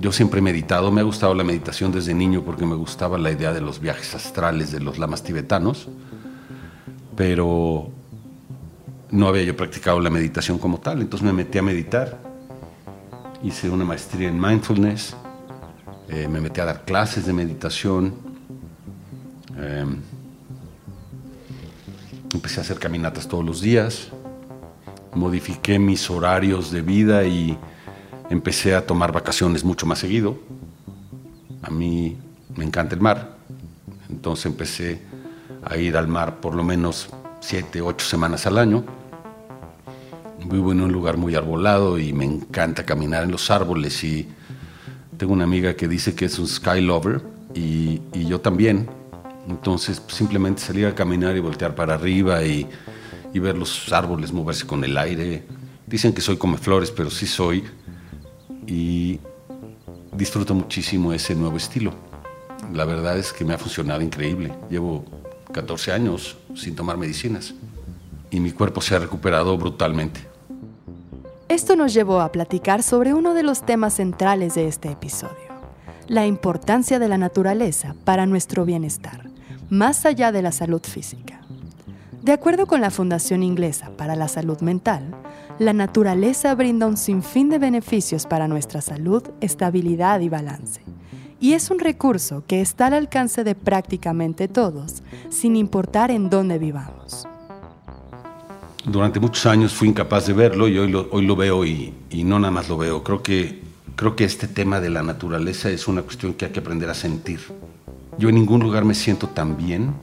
Yo 0.00 0.12
siempre 0.12 0.38
he 0.38 0.42
meditado, 0.42 0.92
me 0.92 1.00
ha 1.00 1.04
gustado 1.04 1.34
la 1.34 1.42
meditación 1.42 1.90
desde 1.90 2.14
niño 2.14 2.44
porque 2.44 2.64
me 2.64 2.76
gustaba 2.76 3.18
la 3.18 3.32
idea 3.32 3.52
de 3.52 3.60
los 3.60 3.80
viajes 3.80 4.14
astrales 4.14 4.70
de 4.70 4.78
los 4.78 4.96
lamas 4.96 5.24
tibetanos, 5.24 5.88
pero 7.16 7.90
no 9.10 9.26
había 9.26 9.42
yo 9.42 9.56
practicado 9.56 9.98
la 9.98 10.08
meditación 10.08 10.56
como 10.58 10.78
tal, 10.78 11.00
entonces 11.00 11.26
me 11.26 11.32
metí 11.32 11.58
a 11.58 11.62
meditar, 11.62 12.16
hice 13.42 13.68
una 13.70 13.84
maestría 13.84 14.28
en 14.28 14.40
mindfulness, 14.40 15.16
eh, 16.08 16.28
me 16.28 16.40
metí 16.40 16.60
a 16.60 16.64
dar 16.64 16.84
clases 16.84 17.26
de 17.26 17.32
meditación, 17.32 18.14
eh, 19.56 19.84
empecé 22.34 22.60
a 22.60 22.62
hacer 22.62 22.78
caminatas 22.78 23.26
todos 23.26 23.44
los 23.44 23.60
días, 23.60 24.10
modifiqué 25.12 25.80
mis 25.80 26.08
horarios 26.08 26.70
de 26.70 26.82
vida 26.82 27.24
y 27.24 27.58
empecé 28.30 28.74
a 28.74 28.86
tomar 28.86 29.12
vacaciones 29.12 29.64
mucho 29.64 29.86
más 29.86 29.98
seguido. 29.98 30.38
A 31.62 31.70
mí 31.70 32.16
me 32.56 32.64
encanta 32.64 32.94
el 32.94 33.00
mar, 33.00 33.36
entonces 34.08 34.46
empecé 34.46 35.00
a 35.64 35.76
ir 35.76 35.96
al 35.96 36.08
mar 36.08 36.40
por 36.40 36.54
lo 36.54 36.62
menos 36.62 37.08
siete, 37.40 37.80
ocho 37.80 38.06
semanas 38.06 38.46
al 38.46 38.58
año. 38.58 38.84
Vivo 40.44 40.72
en 40.72 40.80
un 40.80 40.92
lugar 40.92 41.16
muy 41.16 41.34
arbolado 41.34 41.98
y 41.98 42.12
me 42.12 42.24
encanta 42.24 42.84
caminar 42.84 43.24
en 43.24 43.30
los 43.30 43.50
árboles 43.50 44.02
y 44.04 44.28
tengo 45.16 45.32
una 45.32 45.44
amiga 45.44 45.74
que 45.74 45.88
dice 45.88 46.14
que 46.14 46.26
es 46.26 46.38
un 46.38 46.46
sky 46.46 46.80
lover 46.80 47.22
y, 47.54 48.00
yo 48.12 48.40
también. 48.40 48.88
Entonces 49.48 50.02
simplemente 50.08 50.60
salir 50.60 50.86
a 50.86 50.94
caminar 50.94 51.36
y 51.36 51.40
voltear 51.40 51.74
para 51.74 51.94
arriba 51.94 52.44
y, 52.44 52.68
y 53.32 53.38
ver 53.38 53.56
los 53.56 53.90
árboles 53.92 54.32
moverse 54.32 54.66
con 54.66 54.84
el 54.84 54.96
aire. 54.96 55.44
Dicen 55.86 56.12
que 56.12 56.20
soy 56.20 56.36
come 56.36 56.58
flores, 56.58 56.90
pero 56.90 57.10
sí 57.10 57.26
soy 57.26 57.64
y 58.68 59.18
disfruto 60.12 60.54
muchísimo 60.54 61.12
ese 61.12 61.34
nuevo 61.34 61.56
estilo. 61.56 61.92
La 62.72 62.84
verdad 62.84 63.18
es 63.18 63.32
que 63.32 63.44
me 63.44 63.54
ha 63.54 63.58
funcionado 63.58 64.02
increíble. 64.02 64.52
Llevo 64.68 65.04
14 65.52 65.92
años 65.92 66.36
sin 66.54 66.76
tomar 66.76 66.98
medicinas 66.98 67.54
y 68.30 68.40
mi 68.40 68.52
cuerpo 68.52 68.80
se 68.80 68.94
ha 68.94 68.98
recuperado 68.98 69.56
brutalmente. 69.56 70.20
Esto 71.48 71.76
nos 71.76 71.94
llevó 71.94 72.20
a 72.20 72.30
platicar 72.30 72.82
sobre 72.82 73.14
uno 73.14 73.32
de 73.32 73.42
los 73.42 73.64
temas 73.64 73.94
centrales 73.94 74.54
de 74.54 74.68
este 74.68 74.90
episodio, 74.90 75.48
la 76.06 76.26
importancia 76.26 76.98
de 76.98 77.08
la 77.08 77.16
naturaleza 77.16 77.94
para 78.04 78.26
nuestro 78.26 78.66
bienestar, 78.66 79.30
más 79.70 80.04
allá 80.04 80.30
de 80.30 80.42
la 80.42 80.52
salud 80.52 80.82
física. 80.82 81.40
De 82.28 82.34
acuerdo 82.34 82.66
con 82.66 82.82
la 82.82 82.90
Fundación 82.90 83.42
Inglesa 83.42 83.90
para 83.96 84.14
la 84.14 84.28
Salud 84.28 84.60
Mental, 84.60 85.14
la 85.58 85.72
naturaleza 85.72 86.54
brinda 86.54 86.86
un 86.86 86.98
sinfín 86.98 87.48
de 87.48 87.58
beneficios 87.58 88.26
para 88.26 88.46
nuestra 88.46 88.82
salud, 88.82 89.22
estabilidad 89.40 90.20
y 90.20 90.28
balance. 90.28 90.82
Y 91.40 91.54
es 91.54 91.70
un 91.70 91.78
recurso 91.78 92.44
que 92.46 92.60
está 92.60 92.88
al 92.88 92.92
alcance 92.92 93.44
de 93.44 93.54
prácticamente 93.54 94.46
todos, 94.46 95.02
sin 95.30 95.56
importar 95.56 96.10
en 96.10 96.28
dónde 96.28 96.58
vivamos. 96.58 97.26
Durante 98.84 99.20
muchos 99.20 99.46
años 99.46 99.72
fui 99.72 99.88
incapaz 99.88 100.26
de 100.26 100.34
verlo 100.34 100.68
y 100.68 100.76
hoy 100.76 100.90
lo, 100.90 101.34
veo 101.34 101.64
y, 101.64 101.94
y 102.10 102.24
no 102.24 102.38
nada 102.38 102.50
más 102.50 102.68
lo 102.68 102.76
veo. 102.76 103.02
Creo 103.02 103.22
que, 103.22 103.62
creo 103.96 104.16
que 104.16 104.24
este 104.24 104.48
tema 104.48 104.80
de 104.80 104.90
la 104.90 105.02
naturaleza 105.02 105.70
es 105.70 105.88
una 105.88 106.02
cuestión 106.02 106.34
que 106.34 106.44
hay 106.44 106.52
que 106.52 106.60
aprender 106.60 106.90
a 106.90 106.94
sentir. 106.94 107.40
Yo 108.18 108.28
en 108.28 108.34
ningún 108.34 108.60
lugar 108.60 108.84
me 108.84 108.94
siento 108.94 109.28
tan 109.28 109.56
bien 109.56 109.94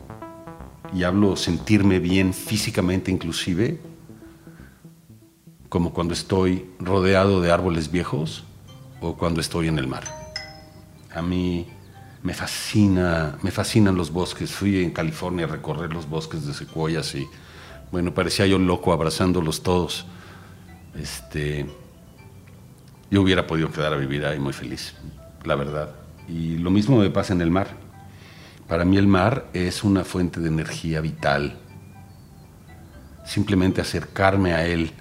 y 0.96 1.04
hablo 1.04 1.36
sentirme 1.36 2.00
bien 2.00 2.34
físicamente 2.34 3.12
inclusive, 3.12 3.82
como 5.68 5.94
cuando 5.94 6.14
estoy 6.14 6.70
rodeado 6.80 7.42
de 7.42 7.52
árboles 7.52 7.92
viejos 7.92 8.46
o 9.02 9.18
cuando 9.18 9.42
estoy 9.42 9.68
en 9.68 9.78
el 9.78 9.88
mar. 9.88 10.06
A 11.14 11.22
mí 11.22 11.68
me 12.24 12.34
fascina, 12.34 13.38
me 13.42 13.52
fascinan 13.52 13.96
los 13.96 14.10
bosques. 14.12 14.52
Fui 14.52 14.84
en 14.84 14.92
California 14.92 15.46
a 15.46 15.50
recorrer 15.50 15.92
los 15.92 16.08
bosques 16.08 16.46
de 16.48 16.54
secuoyas 16.54 17.14
y 17.16 17.28
bueno, 17.92 18.14
parecía 18.14 18.48
yo 18.48 18.58
loco 18.58 18.94
abrazándolos 18.94 19.64
todos. 19.64 20.06
Este, 20.98 21.66
yo 23.12 23.22
hubiera 23.22 23.46
podido 23.46 23.70
quedar 23.70 23.92
a 23.92 23.98
vivir 23.98 24.25
ahí 24.25 24.40
muy 24.40 24.54
feliz, 24.54 24.94
la 25.44 25.56
verdad. 25.56 25.90
Y 26.30 26.58
lo 26.58 26.72
mismo 26.72 26.98
me 26.98 27.10
pasa 27.10 27.34
en 27.34 27.42
el 27.42 27.52
mar. 27.52 27.85
Para 28.68 28.84
mí 28.84 28.98
el 28.98 29.08
mar 29.08 29.46
es 29.54 29.84
una 29.84 30.04
fuente 30.04 30.40
de 30.40 30.48
energía 30.48 31.00
vital. 31.00 31.58
Simplemente 33.26 33.82
acercarme 33.82 34.54
a 34.54 34.66
él 34.66 34.92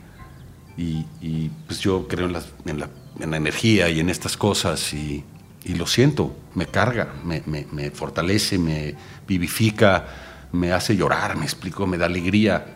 y, 0.76 1.48
pues 1.66 1.80
yo 1.80 2.06
creo 2.08 2.26
en 2.26 2.78
la, 2.80 2.88
energía 3.20 3.88
y 3.88 4.00
en 4.00 4.10
estas 4.10 4.36
cosas 4.36 4.92
y, 4.92 5.24
lo 5.66 5.86
siento, 5.86 6.36
me 6.54 6.66
carga, 6.66 7.14
me, 7.24 7.90
fortalece, 7.90 8.58
me 8.58 8.94
vivifica, 9.26 10.06
me 10.52 10.72
hace 10.72 10.94
llorar, 10.94 11.36
me 11.36 11.44
explico, 11.44 11.86
me 11.86 11.96
da 11.96 12.04
alegría. 12.04 12.66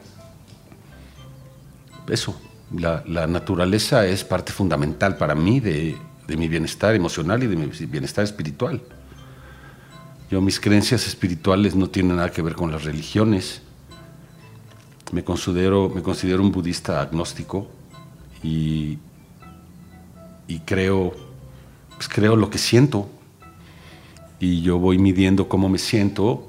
Eso, 2.08 2.40
la, 2.74 3.26
naturaleza 3.26 4.06
es 4.06 4.24
parte 4.24 4.52
fundamental 4.52 5.18
para 5.18 5.34
mí 5.34 5.60
de 5.60 5.98
mi 6.28 6.48
bienestar 6.48 6.94
emocional 6.94 7.42
y 7.42 7.46
de 7.46 7.56
mi 7.56 7.66
bienestar 7.66 8.24
espiritual. 8.24 8.80
Yo 10.30 10.42
mis 10.42 10.60
creencias 10.60 11.06
espirituales 11.06 11.74
no 11.74 11.88
tienen 11.88 12.16
nada 12.16 12.30
que 12.30 12.42
ver 12.42 12.54
con 12.54 12.70
las 12.70 12.84
religiones. 12.84 13.62
Me 15.10 15.24
considero, 15.24 15.88
me 15.88 16.02
considero 16.02 16.42
un 16.42 16.52
budista 16.52 17.00
agnóstico 17.00 17.66
y, 18.42 18.98
y 20.46 20.58
creo, 20.66 21.14
pues 21.96 22.08
creo 22.08 22.36
lo 22.36 22.50
que 22.50 22.58
siento. 22.58 23.08
Y 24.38 24.60
yo 24.60 24.78
voy 24.78 24.98
midiendo 24.98 25.48
cómo 25.48 25.70
me 25.70 25.78
siento 25.78 26.46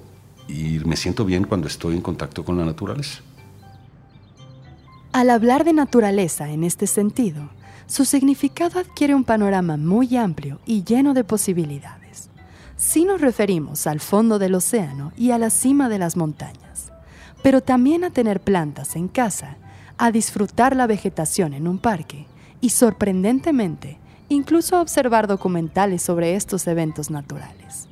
y 0.49 0.79
me 0.79 0.97
siento 0.97 1.23
bien 1.23 1.45
cuando 1.45 1.67
estoy 1.67 1.95
en 1.95 2.01
contacto 2.01 2.43
con 2.43 2.57
la 2.57 2.65
naturaleza. 2.65 3.21
Al 5.13 5.29
hablar 5.29 5.63
de 5.63 5.71
naturaleza 5.71 6.51
en 6.51 6.65
este 6.65 6.85
sentido, 6.85 7.49
su 7.87 8.03
significado 8.03 8.77
adquiere 8.77 9.15
un 9.15 9.23
panorama 9.23 9.77
muy 9.77 10.17
amplio 10.17 10.59
y 10.65 10.83
lleno 10.83 11.13
de 11.13 11.23
posibilidades 11.23 11.98
sí 12.79 13.03
nos 13.03 13.19
referimos 13.19 13.87
al 13.87 13.99
fondo 13.99 14.39
del 14.39 14.55
océano 14.55 15.11
y 15.17 15.31
a 15.31 15.37
la 15.37 15.49
cima 15.49 15.89
de 15.89 15.99
las 15.99 16.15
montañas, 16.15 16.93
pero 17.43 17.61
también 17.61 18.05
a 18.05 18.09
tener 18.09 18.39
plantas 18.39 18.95
en 18.95 19.09
casa, 19.09 19.57
a 19.97 20.11
disfrutar 20.11 20.77
la 20.77 20.87
vegetación 20.87 21.53
en 21.53 21.67
un 21.67 21.77
parque 21.77 22.25
y, 22.61 22.69
sorprendentemente, 22.69 23.99
incluso 24.29 24.77
a 24.77 24.81
observar 24.81 25.27
documentales 25.27 26.01
sobre 26.01 26.35
estos 26.35 26.65
eventos 26.67 27.11
naturales. 27.11 27.89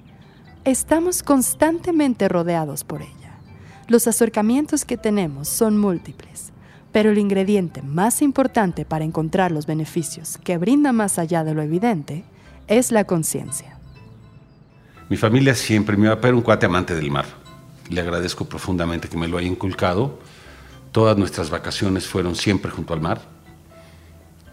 Estamos 0.64 1.22
constantemente 1.22 2.30
rodeados 2.30 2.86
por 2.86 3.02
ella. 3.02 3.12
Los 3.90 4.08
acercamientos 4.08 4.86
que 4.86 4.96
tenemos 4.96 5.50
son 5.50 5.78
múltiples, 5.78 6.54
pero 6.94 7.12
el 7.12 7.18
ingrediente 7.18 7.82
más 7.82 8.22
importante 8.22 8.86
para 8.86 9.04
encontrar 9.04 9.52
los 9.52 9.66
beneficios 9.66 10.38
que 10.38 10.58
brinda 10.58 10.94
más 10.94 11.20
allá 11.20 11.44
de 11.44 11.54
lo 11.54 11.62
evidente 11.62 12.24
es 12.68 12.94
la 12.94 13.04
conciencia. 13.04 13.77
Mi 15.10 15.16
familia 15.16 15.56
siempre, 15.56 15.96
mi 15.96 16.08
papá 16.08 16.28
era 16.28 16.36
un 16.36 16.44
cuate 16.44 16.66
amante 16.66 16.94
del 16.94 17.10
mar. 17.10 17.26
Le 17.90 18.02
agradezco 18.02 18.44
profundamente 18.44 19.08
que 19.08 19.16
me 19.16 19.30
lo 19.30 19.38
haya 19.38 19.48
inculcado. 19.48 20.20
Todas 20.92 21.18
nuestras 21.18 21.50
vacaciones 21.50 22.06
fueron 22.06 22.36
siempre 22.36 22.72
junto 22.72 22.94
al 22.94 23.00
mar. 23.00 23.22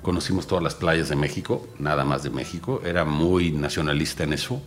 Conocimos 0.03 0.47
todas 0.47 0.63
las 0.63 0.77
playas 0.77 1.09
de 1.09 1.17
México, 1.17 1.67
nada 1.81 2.05
más 2.05 2.23
de 2.23 2.31
México. 2.31 2.83
Era 2.85 3.05
muy 3.05 3.51
nacionalista 3.51 4.23
en 4.23 4.33
eso. 4.33 4.63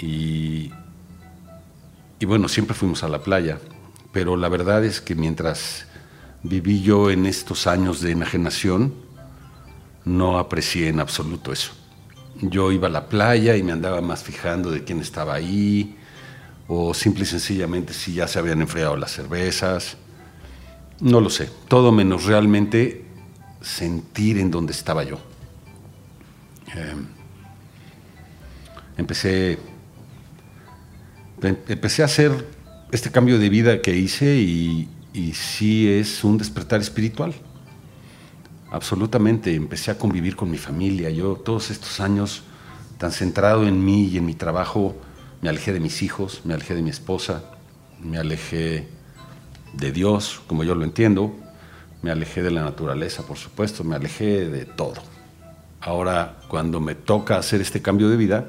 Y, 0.00 0.72
y 2.18 2.26
bueno, 2.26 2.48
siempre 2.48 2.74
fuimos 2.74 3.04
a 3.04 3.08
la 3.08 3.22
playa. 3.22 3.60
Pero 4.10 4.36
la 4.36 4.48
verdad 4.48 4.84
es 4.84 5.00
que 5.00 5.14
mientras 5.14 5.86
viví 6.42 6.82
yo 6.82 7.08
en 7.08 7.26
estos 7.26 7.68
años 7.68 8.00
de 8.00 8.10
enajenación, 8.10 8.92
no 10.04 10.40
aprecié 10.40 10.88
en 10.88 10.98
absoluto 10.98 11.52
eso 11.52 11.81
yo 12.42 12.72
iba 12.72 12.88
a 12.88 12.90
la 12.90 13.08
playa 13.08 13.56
y 13.56 13.62
me 13.62 13.72
andaba 13.72 14.00
más 14.00 14.22
fijando 14.22 14.70
de 14.70 14.82
quién 14.84 15.00
estaba 15.00 15.34
ahí, 15.34 15.96
o 16.66 16.92
simple 16.92 17.22
y 17.22 17.26
sencillamente 17.26 17.92
si 17.92 18.14
ya 18.14 18.26
se 18.26 18.38
habían 18.38 18.60
enfriado 18.60 18.96
las 18.96 19.12
cervezas. 19.12 19.96
No 21.00 21.20
lo 21.20 21.30
sé, 21.30 21.48
todo 21.68 21.92
menos 21.92 22.24
realmente 22.24 23.04
sentir 23.60 24.38
en 24.38 24.50
dónde 24.50 24.72
estaba 24.72 25.04
yo. 25.04 25.18
Em, 26.74 27.06
empecé, 28.96 29.58
em, 31.42 31.56
empecé 31.68 32.02
a 32.02 32.06
hacer 32.06 32.48
este 32.90 33.10
cambio 33.10 33.38
de 33.38 33.48
vida 33.48 33.82
que 33.82 33.96
hice 33.96 34.36
y, 34.36 34.88
y 35.12 35.32
sí 35.34 35.88
es 35.88 36.24
un 36.24 36.38
despertar 36.38 36.80
espiritual 36.80 37.34
absolutamente. 38.72 39.54
Empecé 39.54 39.90
a 39.90 39.98
convivir 39.98 40.34
con 40.34 40.50
mi 40.50 40.58
familia. 40.58 41.10
Yo 41.10 41.36
todos 41.36 41.70
estos 41.70 42.00
años, 42.00 42.42
tan 42.98 43.12
centrado 43.12 43.66
en 43.68 43.84
mí 43.84 44.06
y 44.06 44.16
en 44.16 44.26
mi 44.26 44.34
trabajo, 44.34 44.96
me 45.42 45.48
alejé 45.48 45.72
de 45.72 45.80
mis 45.80 46.02
hijos, 46.02 46.40
me 46.44 46.54
alejé 46.54 46.74
de 46.74 46.82
mi 46.82 46.90
esposa, 46.90 47.44
me 48.02 48.18
alejé 48.18 48.88
de 49.74 49.92
Dios, 49.92 50.40
como 50.46 50.64
yo 50.64 50.74
lo 50.74 50.84
entiendo, 50.84 51.34
me 52.00 52.10
alejé 52.10 52.42
de 52.42 52.50
la 52.50 52.62
naturaleza, 52.62 53.26
por 53.26 53.36
supuesto, 53.36 53.84
me 53.84 53.94
alejé 53.94 54.48
de 54.48 54.64
todo. 54.64 54.94
Ahora, 55.80 56.38
cuando 56.48 56.80
me 56.80 56.94
toca 56.94 57.36
hacer 57.36 57.60
este 57.60 57.82
cambio 57.82 58.08
de 58.08 58.16
vida, 58.16 58.46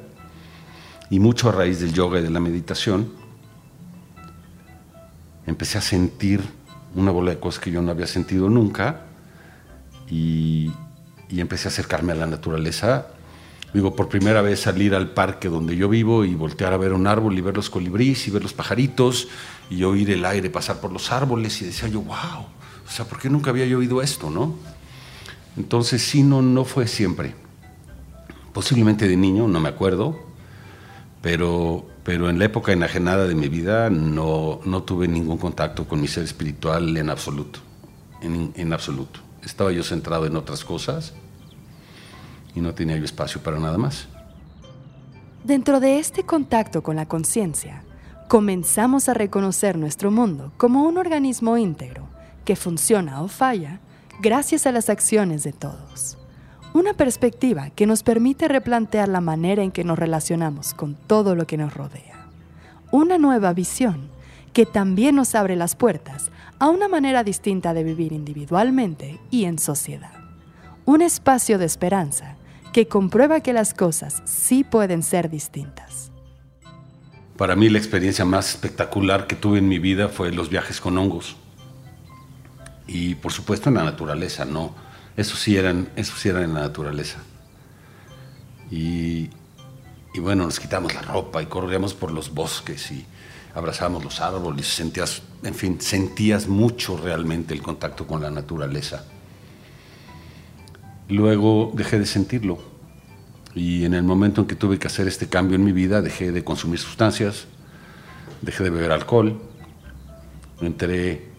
y 1.09 1.19
mucho 1.19 1.49
a 1.49 1.51
raíz 1.51 1.79
del 1.79 1.93
yoga 1.93 2.19
y 2.19 2.23
de 2.23 2.29
la 2.29 2.39
meditación, 2.39 3.11
empecé 5.45 5.77
a 5.77 5.81
sentir 5.81 6.41
una 6.95 7.11
bola 7.11 7.31
de 7.31 7.39
cosas 7.39 7.61
que 7.61 7.71
yo 7.71 7.81
no 7.81 7.91
había 7.91 8.07
sentido 8.07 8.49
nunca, 8.49 9.01
y, 10.13 10.71
empecé 11.39 11.67
a 11.67 11.71
acercarme 11.71 12.11
a 12.11 12.15
la 12.15 12.27
naturaleza. 12.27 13.07
Digo, 13.73 13.95
por 13.95 14.07
primera 14.07 14.43
vez 14.43 14.59
salir 14.59 14.93
al 14.93 15.09
parque 15.09 15.49
donde 15.49 15.75
yo 15.75 15.89
vivo 15.89 16.25
y 16.25 16.35
voltear 16.35 16.73
a 16.73 16.77
ver 16.77 16.93
un 16.93 17.07
árbol 17.07 17.35
y 17.35 17.41
ver 17.41 17.55
los 17.55 17.71
colibríes 17.71 18.27
y 18.27 18.31
ver 18.31 18.43
los 18.43 18.53
pajaritos 18.53 19.27
y 19.71 19.83
oír 19.83 20.11
el 20.11 20.25
aire 20.25 20.51
pasar 20.51 20.79
por 20.79 20.91
los 20.91 21.11
árboles 21.11 21.59
y 21.61 21.65
decía 21.65 21.89
yo, 21.89 22.01
wow, 22.01 22.45
o 22.85 22.91
sea, 22.91 23.05
¿por 23.05 23.19
qué 23.19 23.31
nunca 23.31 23.49
había 23.49 23.65
yo 23.65 23.79
oído 23.79 24.03
esto, 24.03 24.29
no? 24.29 24.55
Entonces 25.57 26.03
sí, 26.03 26.21
no, 26.21 26.43
no 26.43 26.65
fue 26.65 26.87
siempre. 26.87 27.33
Posiblemente 28.53 29.07
de 29.07 29.17
niño, 29.17 29.47
no 29.47 29.59
me 29.59 29.69
acuerdo, 29.69 30.19
pero, 31.23 31.87
pero 32.03 32.29
en 32.29 32.37
la 32.37 32.45
época 32.45 32.73
enajenada 32.73 33.27
de 33.27 33.33
mi 33.33 33.49
vida 33.49 33.89
no, 33.89 34.61
no 34.65 34.83
tuve 34.83 35.07
ningún 35.07 35.39
contacto 35.39 35.87
con 35.87 35.99
mi 35.99 36.07
ser 36.07 36.23
espiritual 36.23 36.95
en 36.95 37.09
absoluto, 37.09 37.59
en, 38.21 38.53
en 38.55 38.71
absoluto 38.71 39.22
estaba 39.45 39.71
yo 39.71 39.83
centrado 39.83 40.25
en 40.25 40.35
otras 40.35 40.63
cosas 40.63 41.13
y 42.55 42.61
no 42.61 42.73
tenía 42.73 42.97
yo 42.97 43.05
espacio 43.05 43.41
para 43.41 43.59
nada 43.59 43.77
más. 43.77 44.07
Dentro 45.43 45.79
de 45.79 45.99
este 45.99 46.23
contacto 46.23 46.83
con 46.83 46.95
la 46.95 47.07
conciencia, 47.07 47.83
comenzamos 48.29 49.09
a 49.09 49.13
reconocer 49.13 49.77
nuestro 49.77 50.09
mundo 50.11 50.53
como 50.57 50.83
un 50.83 50.97
organismo 50.97 51.57
íntegro 51.57 52.07
que 52.45 52.55
funciona 52.55 53.21
o 53.21 53.27
falla 53.27 53.79
gracias 54.21 54.65
a 54.65 54.71
las 54.71 54.89
acciones 54.89 55.43
de 55.43 55.53
todos. 55.53 56.17
Una 56.73 56.93
perspectiva 56.93 57.69
que 57.71 57.85
nos 57.85 58.03
permite 58.03 58.47
replantear 58.47 59.07
la 59.07 59.21
manera 59.21 59.63
en 59.63 59.71
que 59.71 59.83
nos 59.83 59.99
relacionamos 59.99 60.73
con 60.73 60.95
todo 60.95 61.35
lo 61.35 61.45
que 61.45 61.57
nos 61.57 61.73
rodea. 61.73 62.27
Una 62.91 63.17
nueva 63.17 63.53
visión 63.53 64.09
que 64.53 64.65
también 64.65 65.15
nos 65.15 65.35
abre 65.35 65.55
las 65.55 65.75
puertas 65.75 66.31
a 66.63 66.69
una 66.69 66.87
manera 66.87 67.25
distinta 67.25 67.73
de 67.73 67.83
vivir 67.83 68.13
individualmente 68.13 69.19
y 69.29 69.43
en 69.43 69.59
sociedad. 69.59 70.13
Un 70.85 71.01
espacio 71.01 71.57
de 71.57 71.65
esperanza 71.65 72.37
que 72.71 72.87
comprueba 72.87 73.41
que 73.41 73.51
las 73.51 73.73
cosas 73.73 74.23
sí 74.23 74.63
pueden 74.63 75.03
ser 75.03 75.29
distintas. 75.29 76.09
Para 77.35 77.57
mí 77.57 77.67
la 77.67 77.79
experiencia 77.79 78.23
más 78.23 78.51
espectacular 78.51 79.27
que 79.27 79.35
tuve 79.35 79.59
en 79.59 79.67
mi 79.67 79.77
vida 79.77 80.07
fue 80.07 80.31
los 80.31 80.47
viajes 80.49 80.79
con 80.79 80.97
hongos. 80.97 81.35
Y 82.87 83.15
por 83.15 83.33
supuesto 83.33 83.67
en 83.67 83.75
la 83.75 83.83
naturaleza, 83.83 84.45
¿no? 84.45 84.73
Eso 85.17 85.35
sí 85.35 85.57
eran, 85.57 85.89
eso 85.97 86.15
sí 86.15 86.29
eran 86.29 86.43
en 86.43 86.53
la 86.53 86.61
naturaleza. 86.61 87.17
Y, 88.71 89.29
bueno, 90.17 90.45
nos 90.45 90.61
quitamos 90.61 90.93
la 90.93 91.01
ropa 91.01 91.43
y 91.43 91.47
corríamos 91.47 91.93
por 91.93 92.13
los 92.13 92.33
bosques 92.33 92.89
y 92.89 93.05
abrazábamos 93.53 94.03
los 94.03 94.19
árboles, 94.19 94.67
sentías, 94.67 95.21
en 95.43 95.53
fin, 95.53 95.79
sentías 95.79 96.47
mucho 96.47 96.97
realmente 96.97 97.53
el 97.53 97.61
contacto 97.61 98.07
con 98.07 98.21
la 98.21 98.31
naturaleza. 98.31 99.05
Luego 101.09 101.71
dejé 101.75 101.99
de 101.99 102.05
sentirlo 102.05 102.59
y 103.53 103.85
en 103.85 103.93
el 103.93 104.03
momento 104.03 104.41
en 104.41 104.47
que 104.47 104.55
tuve 104.55 104.79
que 104.79 104.87
hacer 104.87 105.07
este 105.07 105.27
cambio 105.27 105.55
en 105.55 105.63
mi 105.63 105.71
vida, 105.71 106.01
dejé 106.01 106.31
de 106.31 106.43
consumir 106.43 106.79
sustancias, 106.79 107.45
dejé 108.41 108.63
de 108.63 108.69
beber 108.71 108.91
alcohol, 108.91 109.39
entré 110.61 111.29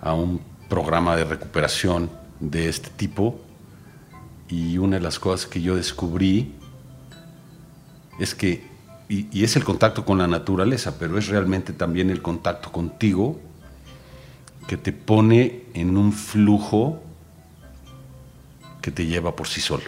a 0.00 0.12
un 0.12 0.40
programa 0.68 1.16
de 1.16 1.24
recuperación 1.24 2.10
de 2.40 2.68
este 2.68 2.90
tipo 2.90 3.40
y 4.48 4.78
una 4.78 4.96
de 4.96 5.02
las 5.02 5.18
cosas 5.18 5.46
que 5.46 5.62
yo 5.62 5.76
descubrí 5.76 6.54
es 8.18 8.34
que, 8.34 8.64
y, 9.08 9.44
es 9.44 9.56
el 9.56 9.64
contacto 9.64 10.04
con 10.04 10.18
la 10.18 10.26
naturaleza, 10.26 10.98
pero 10.98 11.18
es 11.18 11.28
realmente 11.28 11.72
también 11.72 12.10
el 12.10 12.22
contacto 12.22 12.72
contigo 12.72 13.38
que 14.66 14.76
te 14.76 14.92
pone 14.92 15.64
en 15.74 15.96
un 15.96 16.12
flujo 16.12 17.02
que 18.82 18.90
te 18.90 19.06
lleva 19.06 19.36
por 19.36 19.46
sí 19.46 19.60
solo. 19.60 19.84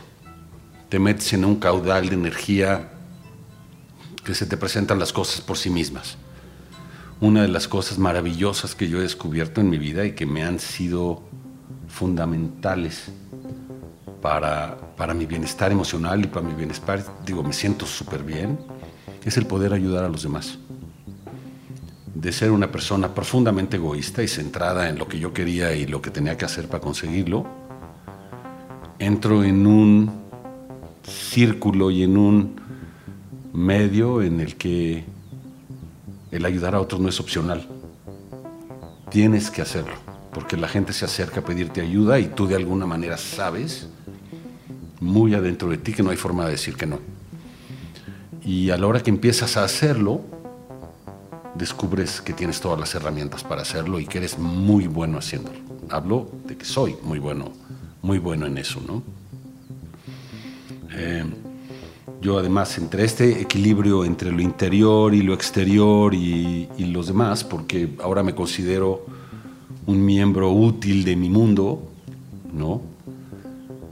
Te 0.88 0.98
metes 0.98 1.32
en 1.32 1.44
un 1.44 1.56
caudal 1.56 2.08
de 2.08 2.14
energía 2.14 2.92
que 4.24 4.34
se 4.34 4.46
te 4.46 4.56
presentan 4.56 4.98
las 4.98 5.12
cosas 5.12 5.40
por 5.40 5.56
sí 5.56 5.70
mismas. 5.70 6.16
Una 7.20 7.42
de 7.42 7.48
las 7.48 7.66
cosas 7.66 7.98
maravillosas 7.98 8.76
que 8.76 8.88
yo 8.88 8.98
he 8.98 9.02
descubierto 9.02 9.60
en 9.60 9.68
mi 9.68 9.78
vida 9.78 10.04
y 10.04 10.12
que 10.12 10.26
me 10.26 10.44
han 10.44 10.60
sido 10.60 11.22
fundamentales 11.88 13.10
para, 14.22 14.76
para 14.96 15.14
mi 15.14 15.26
bienestar 15.26 15.72
emocional 15.72 16.24
y 16.24 16.28
para 16.28 16.46
mi 16.46 16.54
bienestar, 16.54 17.04
digo, 17.24 17.42
me 17.42 17.52
siento 17.52 17.86
súper 17.86 18.22
bien, 18.22 18.58
es 19.24 19.36
el 19.36 19.46
poder 19.46 19.72
ayudar 19.72 20.04
a 20.04 20.08
los 20.08 20.22
demás. 20.22 20.58
De 22.14 22.32
ser 22.32 22.50
una 22.50 22.70
persona 22.72 23.14
profundamente 23.14 23.76
egoísta 23.76 24.22
y 24.22 24.28
centrada 24.28 24.88
en 24.88 24.98
lo 24.98 25.06
que 25.06 25.18
yo 25.18 25.32
quería 25.32 25.74
y 25.74 25.86
lo 25.86 26.02
que 26.02 26.10
tenía 26.10 26.36
que 26.36 26.44
hacer 26.44 26.68
para 26.68 26.80
conseguirlo, 26.80 27.46
entro 28.98 29.44
en 29.44 29.66
un 29.66 30.10
círculo 31.04 31.90
y 31.90 32.02
en 32.02 32.16
un 32.16 32.60
medio 33.52 34.22
en 34.22 34.40
el 34.40 34.56
que 34.56 35.04
el 36.30 36.44
ayudar 36.44 36.74
a 36.74 36.80
otros 36.80 37.00
no 37.00 37.08
es 37.08 37.20
opcional. 37.20 37.66
Tienes 39.10 39.50
que 39.50 39.62
hacerlo, 39.62 39.94
porque 40.32 40.56
la 40.56 40.68
gente 40.68 40.92
se 40.92 41.04
acerca 41.04 41.40
a 41.40 41.44
pedirte 41.44 41.80
ayuda 41.80 42.18
y 42.18 42.26
tú 42.26 42.46
de 42.46 42.56
alguna 42.56 42.86
manera 42.86 43.16
sabes 43.16 43.88
muy 45.00 45.34
adentro 45.34 45.70
de 45.70 45.78
ti 45.78 45.92
que 45.92 46.02
no 46.02 46.10
hay 46.10 46.16
forma 46.16 46.44
de 46.44 46.52
decir 46.52 46.76
que 46.76 46.86
no. 46.86 46.98
Y 48.48 48.70
a 48.70 48.78
la 48.78 48.86
hora 48.86 49.00
que 49.02 49.10
empiezas 49.10 49.58
a 49.58 49.64
hacerlo, 49.64 50.22
descubres 51.54 52.22
que 52.22 52.32
tienes 52.32 52.62
todas 52.62 52.80
las 52.80 52.94
herramientas 52.94 53.44
para 53.44 53.60
hacerlo 53.60 54.00
y 54.00 54.06
que 54.06 54.16
eres 54.16 54.38
muy 54.38 54.86
bueno 54.86 55.18
haciéndolo. 55.18 55.58
Hablo 55.90 56.30
de 56.46 56.56
que 56.56 56.64
soy 56.64 56.96
muy 57.02 57.18
bueno, 57.18 57.52
muy 58.00 58.18
bueno 58.18 58.46
en 58.46 58.56
eso, 58.56 58.80
¿no? 58.86 59.02
Eh, 60.96 61.26
yo 62.22 62.38
además 62.38 62.78
entre 62.78 63.04
este 63.04 63.38
equilibrio 63.42 64.06
entre 64.06 64.32
lo 64.32 64.40
interior 64.40 65.14
y 65.14 65.20
lo 65.20 65.34
exterior 65.34 66.14
y, 66.14 66.70
y, 66.78 66.86
los 66.86 67.08
demás, 67.08 67.44
porque 67.44 67.90
ahora 68.02 68.22
me 68.22 68.34
considero 68.34 69.04
un 69.84 70.02
miembro 70.02 70.50
útil 70.52 71.04
de 71.04 71.16
mi 71.16 71.28
mundo, 71.28 71.86
¿no? 72.50 72.80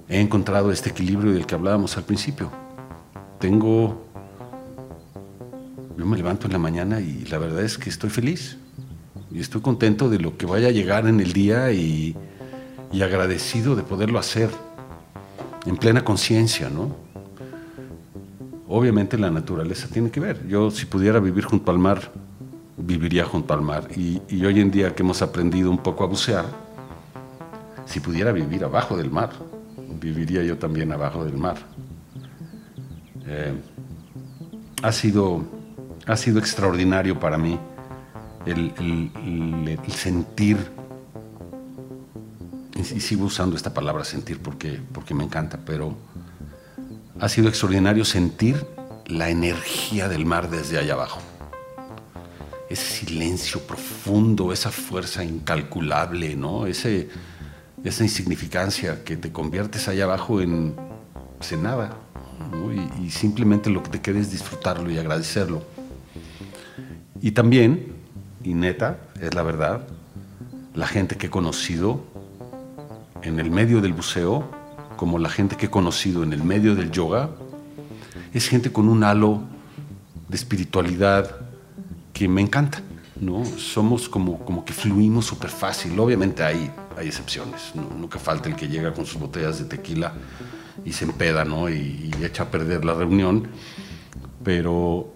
He 0.08 0.18
encontrado 0.18 0.72
este 0.72 0.88
equilibrio 0.88 1.34
del 1.34 1.44
que 1.44 1.54
hablábamos 1.54 1.98
al 1.98 2.04
principio. 2.04 2.50
Tengo... 3.38 4.05
Yo 5.96 6.06
me 6.06 6.16
levanto 6.16 6.46
en 6.46 6.52
la 6.52 6.58
mañana 6.58 7.00
y 7.00 7.24
la 7.26 7.38
verdad 7.38 7.62
es 7.62 7.78
que 7.78 7.88
estoy 7.90 8.10
feliz 8.10 8.56
y 9.30 9.40
estoy 9.40 9.60
contento 9.60 10.08
de 10.08 10.18
lo 10.18 10.36
que 10.36 10.46
vaya 10.46 10.68
a 10.68 10.70
llegar 10.70 11.06
en 11.06 11.20
el 11.20 11.32
día 11.32 11.72
y, 11.72 12.16
agradecido 13.02 13.76
de 13.76 13.82
poderlo 13.82 14.18
hacer 14.18 14.48
en 15.66 15.76
plena 15.76 16.02
conciencia, 16.02 16.70
¿no? 16.70 16.96
Obviamente 18.68 19.18
la 19.18 19.30
naturaleza 19.30 19.86
tiene 19.92 20.10
que 20.10 20.18
ver. 20.18 20.48
Yo 20.48 20.70
si 20.70 20.86
pudiera 20.86 21.20
vivir 21.20 21.44
junto 21.44 21.70
al 21.70 21.78
mar, 21.78 22.10
viviría 22.78 23.26
junto 23.26 23.52
al 23.52 23.60
mar. 23.60 23.88
Y, 23.94 24.22
y, 24.30 24.46
hoy 24.46 24.60
en 24.60 24.70
día 24.70 24.94
que 24.94 25.02
hemos 25.02 25.20
aprendido 25.20 25.70
un 25.70 25.78
poco 25.78 26.04
a 26.04 26.06
bucear, 26.06 26.46
si 27.84 28.00
pudiera 28.00 28.32
vivir 28.32 28.64
abajo 28.64 28.96
del 28.96 29.10
mar, 29.10 29.30
viviría 30.00 30.42
yo 30.42 30.56
también 30.58 30.92
abajo 30.92 31.24
del 31.24 31.36
mar. 31.36 31.56
Eh, 33.26 33.54
ha, 34.82 34.92
sido, 34.92 35.44
ha 36.06 36.16
sido 36.16 36.38
extraordinario 36.38 37.18
para 37.18 37.36
mí 37.36 37.58
el, 38.46 39.80
sentir, 39.90 40.56
y 42.76 43.00
sigo 43.00 43.24
usando 43.24 43.56
esta 43.56 43.74
palabra 43.74 44.04
sentir 44.04 44.40
porque, 44.40 44.80
porque 44.92 45.14
me 45.14 45.24
encanta, 45.24 45.58
pero 45.64 45.96
ha 47.20 47.28
sido 47.28 47.48
extraordinario 47.48 48.04
sentir 48.04 48.64
la 49.06 49.30
energía 49.30 50.08
del 50.08 50.26
mar 50.26 50.48
desde 50.48 50.78
allá 50.78 50.94
abajo. 50.94 51.20
Ese 52.68 53.06
silencio 53.06 53.60
profundo, 53.62 54.52
esa 54.52 54.70
fuerza 54.70 55.24
incalculable, 55.24 56.36
¿no? 56.36 56.66
Ese, 56.66 57.08
esa 57.84 58.02
insignificancia 58.02 59.04
que 59.04 59.16
te 59.16 59.32
conviertes 59.32 59.88
allá 59.88 60.04
abajo 60.04 60.40
en, 60.40 60.74
pues, 61.38 61.52
en 61.52 61.62
nada. 61.62 61.96
Y, 62.98 63.06
y, 63.06 63.10
simplemente 63.10 63.70
lo 63.70 63.82
que 63.82 63.90
te 63.90 64.00
queda 64.00 64.18
es 64.18 64.30
disfrutarlo 64.30 64.90
y 64.90 64.98
agradecerlo. 64.98 65.62
Y 67.26 67.32
también, 67.32 67.92
y 68.44 68.54
neta, 68.54 69.00
es 69.20 69.34
la 69.34 69.42
verdad, 69.42 69.88
la 70.76 70.86
gente 70.86 71.16
que 71.16 71.26
he 71.26 71.28
conocido 71.28 72.04
en 73.20 73.40
el 73.40 73.50
medio 73.50 73.80
del 73.80 73.94
buceo 73.94 74.48
como 74.96 75.18
la 75.18 75.28
gente 75.28 75.56
que 75.56 75.66
he 75.66 75.68
conocido 75.68 76.22
en 76.22 76.32
el 76.32 76.44
medio 76.44 76.76
del 76.76 76.92
yoga, 76.92 77.30
es 78.32 78.46
gente 78.46 78.70
con 78.70 78.88
un 78.88 79.02
halo 79.02 79.40
de 80.28 80.36
espiritualidad 80.36 81.34
que 82.12 82.28
me 82.28 82.42
encanta. 82.42 82.80
¿no? 83.20 83.44
Somos 83.44 84.08
como, 84.08 84.38
como 84.44 84.64
que 84.64 84.72
fluimos 84.72 85.26
súper 85.26 85.50
fácil. 85.50 85.98
Obviamente 85.98 86.44
hay, 86.44 86.70
hay 86.96 87.08
excepciones. 87.08 87.72
Nunca 87.74 88.20
falta 88.20 88.48
el 88.48 88.54
que 88.54 88.68
llega 88.68 88.94
con 88.94 89.04
sus 89.04 89.20
botellas 89.20 89.58
de 89.58 89.64
tequila 89.64 90.12
y 90.84 90.92
se 90.92 91.04
empeda 91.04 91.44
¿no? 91.44 91.68
y, 91.68 92.08
y 92.20 92.24
echa 92.24 92.44
a 92.44 92.50
perder 92.52 92.84
la 92.84 92.94
reunión. 92.94 93.48
Pero, 94.44 95.12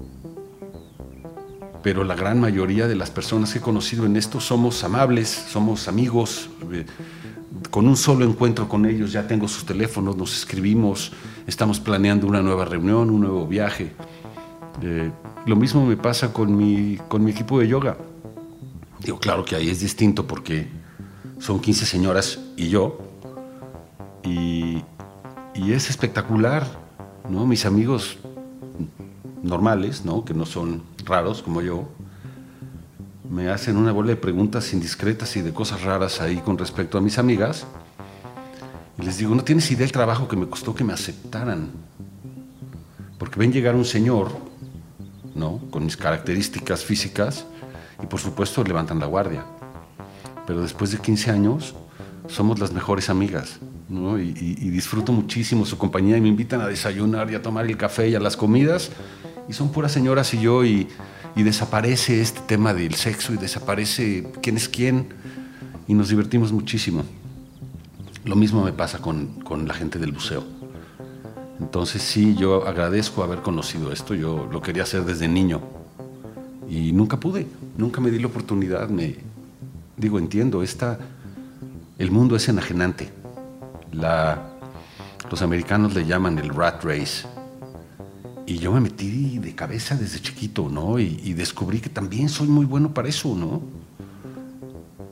pero 1.83 2.05
la 2.05 2.15
gran 2.15 2.41
mayoría 2.41 2.87
de 2.87 2.95
las 2.95 3.11
personas 3.11 3.53
que 3.53 3.59
he 3.59 3.63
conocido 3.63 4.05
en 4.05 4.17
esto 4.17 4.41
somos 4.41 4.85
amables, 4.85 5.29
somos 5.29 5.89
amigos. 5.89 6.51
Eh, 6.73 6.85
con 7.71 7.87
un 7.87 7.97
solo 7.97 8.25
encuentro 8.25 8.69
con 8.69 8.87
ellos 8.87 9.13
ya 9.13 9.27
tengo 9.27 9.49
sus 9.49 9.65
teléfonos, 9.65 10.17
nos 10.17 10.37
escribimos, 10.37 11.13
estamos 11.47 11.81
planeando 11.81 12.27
una 12.27 12.43
nueva 12.43 12.65
reunión, 12.65 13.11
un 13.11 13.21
nuevo 13.21 13.47
viaje. 13.47 13.93
Eh, 14.83 15.11
lo 15.47 15.57
mismo 15.57 15.85
me 15.87 15.97
pasa 15.97 16.33
con 16.33 16.57
mi, 16.57 16.99
con 17.09 17.25
mi 17.25 17.31
equipo 17.31 17.59
de 17.59 17.69
yoga. 17.69 17.97
Digo, 19.03 19.19
claro 19.19 19.45
que 19.45 19.57
ahí 19.57 19.71
es 19.71 19.81
distinto 19.81 20.27
porque 20.27 20.69
son 21.39 21.61
15 21.61 21.87
señoras 21.87 22.39
y 22.57 22.69
yo. 22.69 22.99
Y, 24.23 24.83
y 25.55 25.73
es 25.73 25.89
espectacular, 25.89 26.67
¿no? 27.29 27.47
Mis 27.47 27.65
amigos 27.65 28.19
normales, 29.43 30.05
¿no? 30.05 30.25
Que 30.25 30.35
no 30.35 30.45
son 30.45 30.83
raros 31.11 31.43
como 31.43 31.61
yo, 31.61 31.89
me 33.29 33.49
hacen 33.49 33.77
una 33.77 33.93
bola 33.93 34.11
de 34.11 34.17
preguntas 34.17 34.73
indiscretas 34.73 35.37
y 35.37 35.43
de 35.43 35.53
cosas 35.53 35.83
raras 35.83 36.21
ahí 36.21 36.37
con 36.37 36.57
respecto 36.57 36.99
a 36.99 37.01
mis 37.01 37.19
amigas. 37.19 37.67
Y 38.99 39.03
les 39.03 39.19
digo, 39.19 39.35
no 39.35 39.43
tienes 39.43 39.71
idea 39.71 39.81
del 39.81 39.93
trabajo 39.93 40.29
que 40.29 40.37
me 40.37 40.47
costó 40.49 40.75
que 40.75 40.85
me 40.85 40.93
aceptaran. 40.93 41.71
Porque 43.19 43.39
ven 43.39 43.53
llegar 43.53 43.75
un 43.75 43.85
señor, 43.85 44.31
¿no? 45.35 45.61
Con 45.71 45.85
mis 45.85 45.97
características 45.97 46.85
físicas 46.85 47.45
y 48.03 48.07
por 48.07 48.21
supuesto 48.21 48.65
levantan 48.65 48.99
la 48.99 49.07
guardia. 49.07 49.45
Pero 50.47 50.63
después 50.63 50.91
de 50.93 50.99
15 50.99 51.31
años 51.31 51.75
somos 52.29 52.59
las 52.59 52.73
mejores 52.73 53.11
amigas, 53.11 53.59
¿no? 53.89 54.19
Y, 54.19 54.29
y, 54.29 54.67
y 54.67 54.71
disfruto 54.71 55.13
muchísimo 55.13 55.67
su 55.67 55.77
compañía 55.77 56.17
y 56.17 56.21
me 56.21 56.29
invitan 56.29 56.61
a 56.61 56.67
desayunar 56.67 57.31
y 57.31 57.35
a 57.35 57.43
tomar 57.43 57.67
el 57.67 57.77
café 57.77 58.09
y 58.09 58.15
a 58.15 58.21
las 58.21 58.37
comidas. 58.37 58.91
Y 59.51 59.53
son 59.53 59.71
puras 59.73 59.91
señoras 59.91 60.33
y 60.33 60.41
yo 60.41 60.65
y 60.65 60.87
y 61.37 61.43
desaparece 61.43 62.21
este 62.21 62.41
tema 62.41 62.75
del 62.75 62.95
sexo 62.95 63.33
y 63.33 63.37
desaparece 63.37 64.27
quién 64.43 64.57
es 64.57 64.69
quién 64.69 65.09
y 65.87 65.95
nos 65.95 66.09
divertimos 66.09 66.53
muchísimo. 66.53 67.05
Lo 68.25 68.37
mismo 68.37 68.65
me 68.65 68.73
pasa 68.73 68.99
con, 68.99 69.41
con 69.41 69.67
la 69.67 69.75
gente 69.75 69.99
del 69.99 70.13
buceo. 70.13 70.45
Entonces 71.59 72.03
sí, 72.03 72.35
yo 72.37 72.67
agradezco 72.67 73.23
haber 73.23 73.41
conocido 73.41 73.93
esto. 73.93 74.15
Yo 74.15 74.49
lo 74.51 74.63
quería 74.63 74.83
hacer 74.83 75.05
desde 75.05 75.29
niño 75.29 75.61
y 76.69 76.93
nunca 76.93 77.19
pude, 77.19 77.47
nunca 77.77 78.01
me 78.01 78.11
di 78.11 78.19
la 78.19 78.27
oportunidad. 78.27 78.89
Me 78.89 79.17
digo, 79.97 80.19
entiendo, 80.19 80.63
esta, 80.63 80.99
el 81.99 82.11
mundo 82.11 82.37
es 82.37 82.49
enajenante. 82.49 83.11
La, 83.93 84.53
los 85.31 85.43
americanos 85.43 85.95
le 85.95 86.07
llaman 86.07 86.39
el 86.39 86.51
rat 86.51 86.85
race. 86.85 87.27
Y 88.47 88.59
yo 88.59 88.73
me 88.73 88.81
metí 88.81 89.39
de 89.39 89.55
cabeza 89.55 89.95
desde 89.95 90.21
chiquito, 90.21 90.69
¿no? 90.69 90.99
Y, 90.99 91.35
descubrí 91.35 91.81
que 91.81 91.89
también 91.89 92.29
soy 92.29 92.49
muy 92.49 92.67
bueno 92.67 92.93
para 92.93 93.09
eso, 93.09 93.35
¿no? 93.35 93.63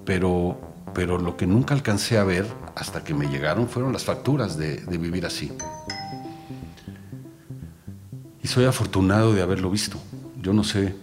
Pero, 0.05 0.61
pero 0.95 1.19
lo 1.19 1.37
que 1.37 1.47
nunca 1.47 1.75
alcancé 1.75 2.19
a 2.19 2.25
ver 2.25 2.47
hasta 2.75 3.05
que 3.05 3.15
me 3.15 3.27
llegaron 3.29 3.69
fueron 3.69 3.93
las 3.93 4.05
facturas 4.05 4.57
de, 4.57 4.79
de 4.79 4.99
vivir 4.99 5.27
así. 5.27 5.53
Y 8.43 8.49
soy 8.49 8.65
afortunado 8.65 9.33
de 9.35 9.43
haberlo 9.43 9.71
visto. 9.71 9.99
Yo 10.41 10.53
no 10.53 10.65
sé, 10.65 10.95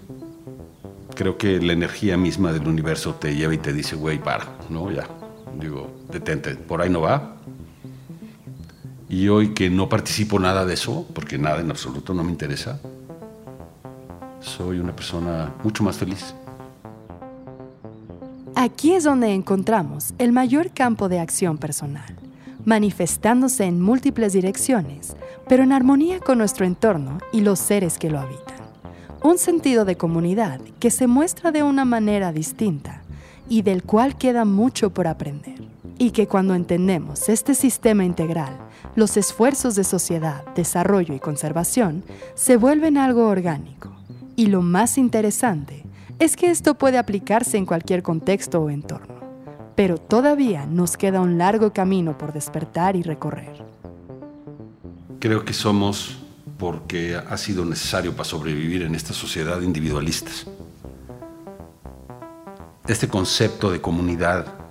creo 1.15 1.38
que 1.38 1.59
la 1.61 1.73
energía 1.73 2.17
misma 2.17 2.53
del 2.53 2.67
universo 2.67 3.15
te 3.15 3.35
lleva 3.35 3.53
y 3.53 3.57
te 3.57 3.73
dice, 3.73 3.95
güey, 3.95 4.19
para, 4.19 4.47
¿no? 4.69 4.91
Ya, 4.91 5.07
digo, 5.59 5.91
detente, 6.11 6.55
por 6.55 6.81
ahí 6.81 6.89
no 6.89 7.01
va. 7.01 7.38
Y 9.07 9.27
hoy 9.27 9.53
que 9.53 9.69
no 9.69 9.87
participo 9.87 10.39
nada 10.39 10.65
de 10.65 10.73
eso, 10.73 11.05
porque 11.13 11.37
nada 11.37 11.61
en 11.61 11.69
absoluto 11.69 12.13
no 12.13 12.23
me 12.23 12.31
interesa, 12.31 12.79
soy 14.39 14.79
una 14.79 14.95
persona 14.95 15.53
mucho 15.63 15.83
más 15.83 15.97
feliz. 15.97 16.33
Aquí 18.55 18.93
es 18.93 19.03
donde 19.03 19.33
encontramos 19.33 20.13
el 20.17 20.31
mayor 20.31 20.71
campo 20.71 21.09
de 21.09 21.19
acción 21.19 21.57
personal, 21.57 22.15
manifestándose 22.63 23.65
en 23.65 23.81
múltiples 23.81 24.33
direcciones, 24.33 25.15
pero 25.47 25.63
en 25.63 25.71
armonía 25.71 26.19
con 26.19 26.37
nuestro 26.37 26.65
entorno 26.65 27.19
y 27.31 27.41
los 27.41 27.59
seres 27.59 27.97
que 27.97 28.09
lo 28.09 28.19
habitan. 28.19 28.55
Un 29.23 29.37
sentido 29.37 29.85
de 29.85 29.97
comunidad 29.97 30.61
que 30.79 30.89
se 30.89 31.05
muestra 31.05 31.51
de 31.51 31.63
una 31.63 31.85
manera 31.85 32.31
distinta 32.31 33.01
y 33.49 33.61
del 33.61 33.83
cual 33.83 34.17
queda 34.17 34.45
mucho 34.45 34.89
por 34.91 35.07
aprender. 35.07 35.74
Y 35.97 36.12
que 36.12 36.27
cuando 36.27 36.55
entendemos 36.55 37.29
este 37.29 37.55
sistema 37.55 38.03
integral 38.03 38.58
los 38.95 39.17
esfuerzos 39.17 39.75
de 39.75 39.84
sociedad, 39.84 40.45
desarrollo 40.55 41.13
y 41.13 41.19
conservación 41.19 42.03
se 42.34 42.58
vuelven 42.58 42.97
algo 42.97 43.27
orgánico. 43.27 43.95
Y 44.36 44.47
lo 44.47 44.62
más 44.62 44.97
interesante 44.97 45.86
es 46.19 46.36
que 46.36 46.49
esto 46.49 46.75
puede 46.75 46.97
aplicarse 46.97 47.58
en 47.58 47.65
cualquier 47.65 48.03
contexto 48.03 48.62
o 48.62 48.69
entorno. 48.69 49.15
Pero 49.75 49.97
todavía 49.97 50.65
nos 50.65 50.95
queda 50.95 51.21
un 51.21 51.38
largo 51.38 51.73
camino 51.73 52.17
por 52.17 52.31
despertar 52.31 52.95
y 52.95 53.03
recorrer. 53.03 53.63
Creo 55.19 55.43
que 55.43 55.53
somos 55.53 56.19
porque 56.58 57.15
ha 57.15 57.38
sido 57.38 57.65
necesario 57.65 58.13
para 58.13 58.23
sobrevivir 58.23 58.84
en 58.84 58.95
esta 58.95 59.13
sociedad 59.13 59.62
individualista. 59.62 60.31
Este 62.88 63.08
concepto 63.08 63.71
de 63.71 63.81
comunidad 63.81 64.64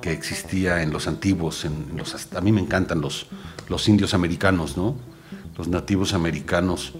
que 0.00 0.12
existía 0.12 0.82
en 0.82 0.92
los 0.92 1.06
antiguos, 1.06 1.64
en 1.64 1.96
los, 1.96 2.32
a 2.34 2.40
mí 2.40 2.52
me 2.52 2.60
encantan 2.60 3.00
los, 3.00 3.26
los 3.68 3.88
indios 3.88 4.14
americanos, 4.14 4.76
¿no? 4.76 4.94
los 5.56 5.68
nativos 5.68 6.14
americanos 6.14 6.94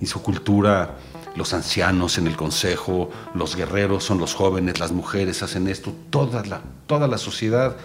y 0.00 0.06
su 0.06 0.22
cultura, 0.22 0.98
los 1.36 1.54
ancianos 1.54 2.18
en 2.18 2.26
el 2.26 2.36
consejo, 2.36 3.10
los 3.34 3.56
guerreros 3.56 4.04
son 4.04 4.18
los 4.18 4.34
jóvenes, 4.34 4.78
las 4.80 4.92
mujeres 4.92 5.42
hacen 5.42 5.68
esto, 5.68 5.94
toda 6.10 6.44
la, 6.44 6.60
toda 6.86 7.06
la 7.06 7.18
sociedad 7.18 7.76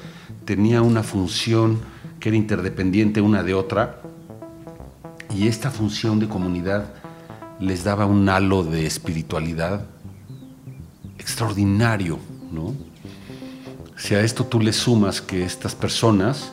tenía 0.45 0.81
una 0.81 1.03
función 1.03 1.79
que 2.19 2.29
era 2.29 2.37
interdependiente 2.37 3.21
una 3.21 3.43
de 3.43 3.53
otra 3.53 4.01
y 5.33 5.47
esta 5.47 5.71
función 5.71 6.19
de 6.19 6.27
comunidad 6.27 6.93
les 7.59 7.83
daba 7.83 8.05
un 8.05 8.27
halo 8.27 8.63
de 8.63 8.85
espiritualidad 8.85 9.85
extraordinario, 11.17 12.19
¿no? 12.51 12.73
Si 13.97 14.13
a 14.13 14.21
esto 14.21 14.45
tú 14.45 14.59
le 14.59 14.73
sumas 14.73 15.21
que 15.21 15.45
estas 15.45 15.73
personas, 15.73 16.51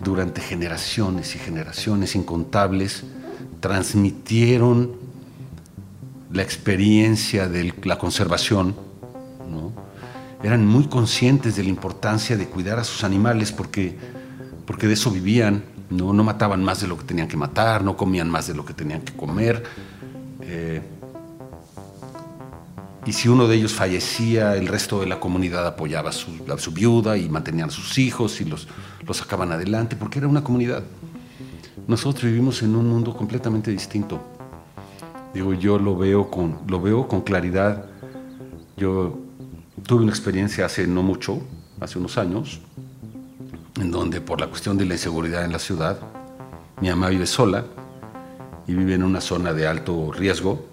durante 0.00 0.40
generaciones 0.40 1.34
y 1.34 1.38
generaciones 1.38 2.14
incontables, 2.14 3.04
transmitieron 3.60 4.92
la 6.30 6.42
experiencia 6.42 7.48
de 7.48 7.72
la 7.84 7.98
conservación, 7.98 8.74
eran 10.42 10.66
muy 10.66 10.86
conscientes 10.86 11.56
de 11.56 11.64
la 11.64 11.68
importancia 11.68 12.36
de 12.36 12.46
cuidar 12.46 12.78
a 12.78 12.84
sus 12.84 13.02
animales 13.02 13.50
porque, 13.50 13.96
porque 14.66 14.86
de 14.86 14.92
eso 14.92 15.10
vivían, 15.10 15.64
¿no? 15.90 16.12
no 16.12 16.22
mataban 16.22 16.62
más 16.62 16.80
de 16.80 16.86
lo 16.86 16.96
que 16.96 17.04
tenían 17.04 17.26
que 17.26 17.36
matar, 17.36 17.82
no 17.82 17.96
comían 17.96 18.30
más 18.30 18.46
de 18.46 18.54
lo 18.54 18.64
que 18.64 18.72
tenían 18.72 19.00
que 19.00 19.14
comer. 19.14 19.64
Eh, 20.42 20.80
y 23.08 23.14
si 23.14 23.26
uno 23.26 23.48
de 23.48 23.56
ellos 23.56 23.72
fallecía, 23.72 24.54
el 24.54 24.66
resto 24.66 25.00
de 25.00 25.06
la 25.06 25.18
comunidad 25.18 25.66
apoyaba 25.66 26.10
a 26.10 26.12
su, 26.12 26.72
viuda 26.72 27.16
y 27.16 27.30
mantenían 27.30 27.70
a 27.70 27.72
sus 27.72 27.96
hijos 27.96 28.38
y 28.42 28.44
los, 28.44 28.68
los 29.06 29.16
sacaban 29.16 29.50
adelante, 29.50 29.96
porque 29.96 30.18
era 30.18 30.28
una 30.28 30.44
comunidad. 30.44 30.82
Nosotros 31.86 32.24
vivimos 32.24 32.62
en 32.62 32.76
un 32.76 32.86
mundo 32.86 33.16
completamente 33.16 33.70
distinto. 33.70 34.20
Digo, 35.32 35.54
yo 35.54 35.78
lo 35.78 35.96
veo 35.96 36.30
con, 36.30 36.58
lo 36.66 36.82
veo 36.82 37.08
con 37.08 37.22
claridad. 37.22 37.86
Yo 38.76 39.18
tuve 39.86 40.02
una 40.02 40.12
experiencia 40.12 40.66
hace 40.66 40.86
no 40.86 41.02
mucho, 41.02 41.40
hace 41.80 41.98
unos 41.98 42.18
años, 42.18 42.60
en 43.80 43.90
donde 43.90 44.20
por 44.20 44.38
la 44.38 44.48
cuestión 44.48 44.76
de 44.76 44.84
la 44.84 44.92
inseguridad 44.92 45.46
en 45.46 45.52
la 45.52 45.58
ciudad, 45.58 45.98
mi 46.82 46.90
mamá 46.90 47.08
vive 47.08 47.24
sola 47.24 47.64
y 48.66 48.74
vive 48.74 48.92
en 48.92 49.02
una 49.02 49.22
zona 49.22 49.54
de 49.54 49.66
alto 49.66 50.12
riesgo, 50.12 50.66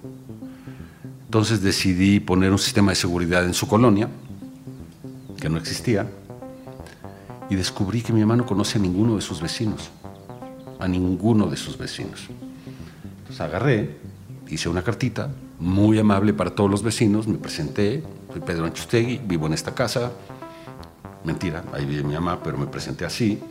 entonces 1.36 1.62
decidí 1.62 2.22
poner 2.22 2.50
un 2.54 2.58
sistema 2.58 2.94
de 2.94 2.96
seguridad 2.96 3.44
en 3.44 3.54
su 3.54 3.68
colonia, 3.68 4.08
que 5.38 5.50
no 5.50 5.58
existía, 5.58 6.10
y 7.50 7.56
descubrí 7.56 8.02
que 8.02 8.14
mi 8.14 8.22
mamá 8.22 8.38
no 8.38 8.46
conoce 8.46 8.78
a 8.78 8.82
ninguno 8.82 9.18
de 9.18 9.22
sus 9.22 9.42
vecinos, 9.42 9.90
a 10.80 10.88
ninguno 10.88 11.48
de 11.48 11.58
sus 11.58 11.78
vecinos. 11.78 12.30
Entonces 13.18 13.42
agarré, 13.42 13.98
hice 14.48 14.70
una 14.70 14.82
cartita 14.82 15.30
muy 15.60 16.00
amable 16.00 16.34
para 16.34 16.52
todos 16.52 16.72
los 16.72 16.82
vecinos, 16.82 17.28
me 17.28 17.38
presenté, 17.38 18.02
soy 18.32 18.40
Pedro 18.40 18.64
Anchustegui, 18.64 19.20
vivo 19.28 19.48
en 19.48 19.56
esta 19.56 19.76
casa, 19.76 20.14
mentira, 21.26 21.66
ahí 21.74 21.84
vive 21.84 22.04
mi 22.04 22.14
mamá, 22.14 22.42
pero 22.42 22.58
me 22.58 22.68
presenté 22.68 23.04
así, 23.04 23.42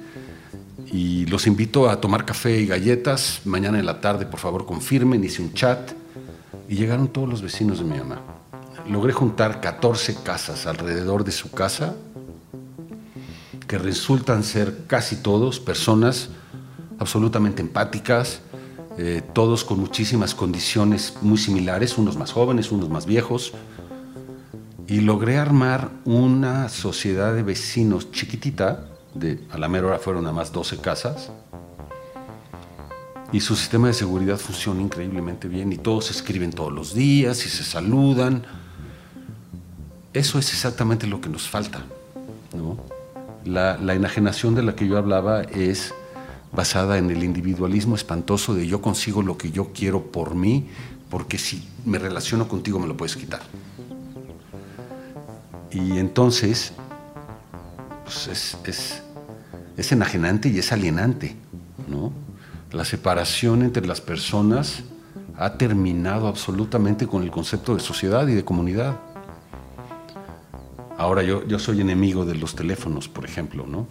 y 0.87 1.27
los 1.27 1.47
invito 1.47 1.90
a 1.90 2.01
tomar 2.01 2.25
café 2.25 2.62
y 2.62 2.66
galletas, 2.66 3.42
mañana 3.44 3.79
en 3.79 3.85
la 3.85 4.01
tarde 4.01 4.25
por 4.25 4.40
favor 4.40 4.64
confirmen, 4.64 5.23
hice 5.23 5.42
un 5.42 5.53
chat, 5.53 5.92
y 6.74 6.76
llegaron 6.76 7.06
todos 7.06 7.28
los 7.28 7.40
vecinos 7.40 7.78
de 7.78 7.84
mi 7.84 7.96
mamá. 7.96 8.20
Logré 8.90 9.12
juntar 9.12 9.60
14 9.60 10.16
casas 10.24 10.66
alrededor 10.66 11.22
de 11.22 11.30
su 11.30 11.52
casa, 11.52 11.94
que 13.68 13.78
resultan 13.78 14.42
ser 14.42 14.78
casi 14.88 15.22
todos 15.22 15.60
personas 15.60 16.30
absolutamente 16.98 17.62
empáticas, 17.62 18.40
eh, 18.98 19.22
todos 19.32 19.62
con 19.62 19.78
muchísimas 19.78 20.34
condiciones 20.34 21.14
muy 21.20 21.38
similares, 21.38 21.96
unos 21.96 22.16
más 22.16 22.32
jóvenes, 22.32 22.72
unos 22.72 22.88
más 22.88 23.06
viejos, 23.06 23.52
y 24.88 25.00
logré 25.00 25.38
armar 25.38 25.92
una 26.04 26.68
sociedad 26.70 27.37
de 27.37 27.44
vecinos 27.44 28.10
chiquitita, 28.10 28.88
de, 29.14 29.38
a 29.52 29.58
la 29.58 29.68
mera 29.68 29.87
hora 29.87 29.98
fueron 30.00 30.24
nada 30.24 30.34
más 30.34 30.50
12 30.50 30.78
casas, 30.78 31.30
y 33.35 33.40
su 33.40 33.57
sistema 33.57 33.88
de 33.88 33.94
seguridad 33.94 34.38
funciona 34.38 34.81
increíblemente 34.81 35.49
bien 35.49 35.73
y 35.73 35.77
todos 35.77 36.05
se 36.05 36.12
escriben 36.12 36.53
todos 36.53 36.73
los 36.73 36.94
días 36.94 37.44
y 37.44 37.49
se 37.49 37.64
saludan. 37.64 38.44
Eso 40.12 40.38
es 40.38 40.53
exactamente 40.53 41.09
lo 41.09 41.20
que 41.20 41.29
nos 41.29 41.49
falta. 41.49 41.85
La, 43.44 43.77
enajenación 43.92 44.55
de 44.55 44.62
la 44.62 44.77
que 44.77 44.87
yo 44.87 44.99
hablaba 44.99 45.42
es 45.42 45.92
basada 46.53 46.97
en 46.97 47.11
el 47.11 47.25
individualismo 47.25 47.97
espantoso 47.97 48.55
de 48.55 48.68
yo 48.68 48.81
consigo 48.81 49.20
lo 49.20 49.37
que 49.37 49.51
yo 49.51 49.73
quiero 49.75 50.12
por 50.12 50.37
mí, 50.37 50.68
porque 51.11 51.37
si 51.37 51.68
me 51.85 51.99
relaciono 51.99 52.47
contigo 52.47 52.79
me 52.79 52.87
lo 52.87 52.97
puedes 52.97 53.16
quitar. 53.16 53.40
Y 55.73 55.99
entonces, 55.99 56.73
pues 58.05 58.29
es, 58.29 58.57
es, 58.64 59.03
es 59.77 59.90
enajenante 59.90 60.49
y 60.51 60.61
es 60.61 60.70
alienante, 60.70 61.35
¿no? 61.88 62.23
La 62.74 62.84
separación 62.84 63.62
entre 63.62 63.87
las 63.87 64.00
personas 64.00 64.82
ha 65.38 65.56
terminado 65.56 66.26
absolutamente 66.26 67.06
con 67.06 67.22
el 67.22 67.30
concepto 67.30 67.72
de 67.74 67.80
sociedad 67.80 68.26
y 68.26 68.34
de 68.34 68.44
comunidad. 68.44 68.96
Ahora 70.98 71.22
yo, 71.22 71.46
yo 71.46 71.60
soy 71.60 71.80
enemigo 71.80 72.24
de 72.24 72.34
los 72.34 72.56
teléfonos, 72.56 73.08
por 73.08 73.24
ejemplo, 73.24 73.64
¿no? 73.64 73.87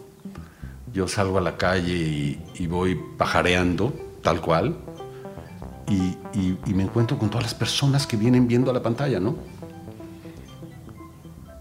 Yo 0.94 1.08
salgo 1.08 1.38
a 1.38 1.42
la 1.42 1.56
calle 1.56 2.38
y, 2.60 2.68
voy 2.68 3.00
pajareando, 3.18 3.94
tal 4.22 4.42
cual, 4.42 4.76
y, 5.88 6.74
me 6.74 6.84
encuentro 6.84 7.18
con 7.18 7.30
todas 7.30 7.44
las 7.44 7.54
personas 7.54 8.06
que 8.06 8.18
vienen 8.18 8.50
viendo 8.50 8.70
a 8.70 8.74
la 8.74 8.84
pantalla, 8.84 9.18
¿no? 9.22 9.38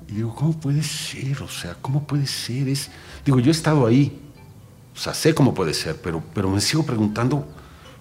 Y 0.08 0.14
digo, 0.14 0.34
¿cómo 0.34 0.58
puede 0.58 0.82
ser? 0.82 1.40
O 1.40 1.48
sea, 1.48 1.76
¿cómo 1.80 2.04
puede 2.04 2.26
ser? 2.26 2.66
Es, 2.66 2.90
digo, 3.24 3.38
yo 3.38 3.48
he 3.48 3.52
estado 3.52 3.86
ahí, 3.86 4.18
O 4.94 4.98
sea, 4.98 5.14
sé 5.14 5.34
cómo 5.34 5.54
puede 5.54 5.74
ser, 5.74 6.00
pero, 6.00 6.22
pero 6.34 6.50
me 6.50 6.60
sigo 6.60 6.84
preguntando, 6.84 7.46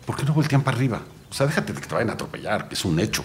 ¿por 0.06 0.15
qué 0.15 0.25
no 0.25 0.34
voltean 0.34 0.62
para 0.62 0.77
arriba? 0.77 1.01
O 1.30 1.34
sea, 1.34 1.47
déjate 1.47 1.73
de 1.73 1.82
que 1.82 1.88
te 1.88 1.93
vayan 1.93 2.10
a 2.10 2.13
atropellar, 2.13 2.67
que 2.67 2.75
es 2.75 2.84
un 2.84 2.99
hecho. 2.99 3.23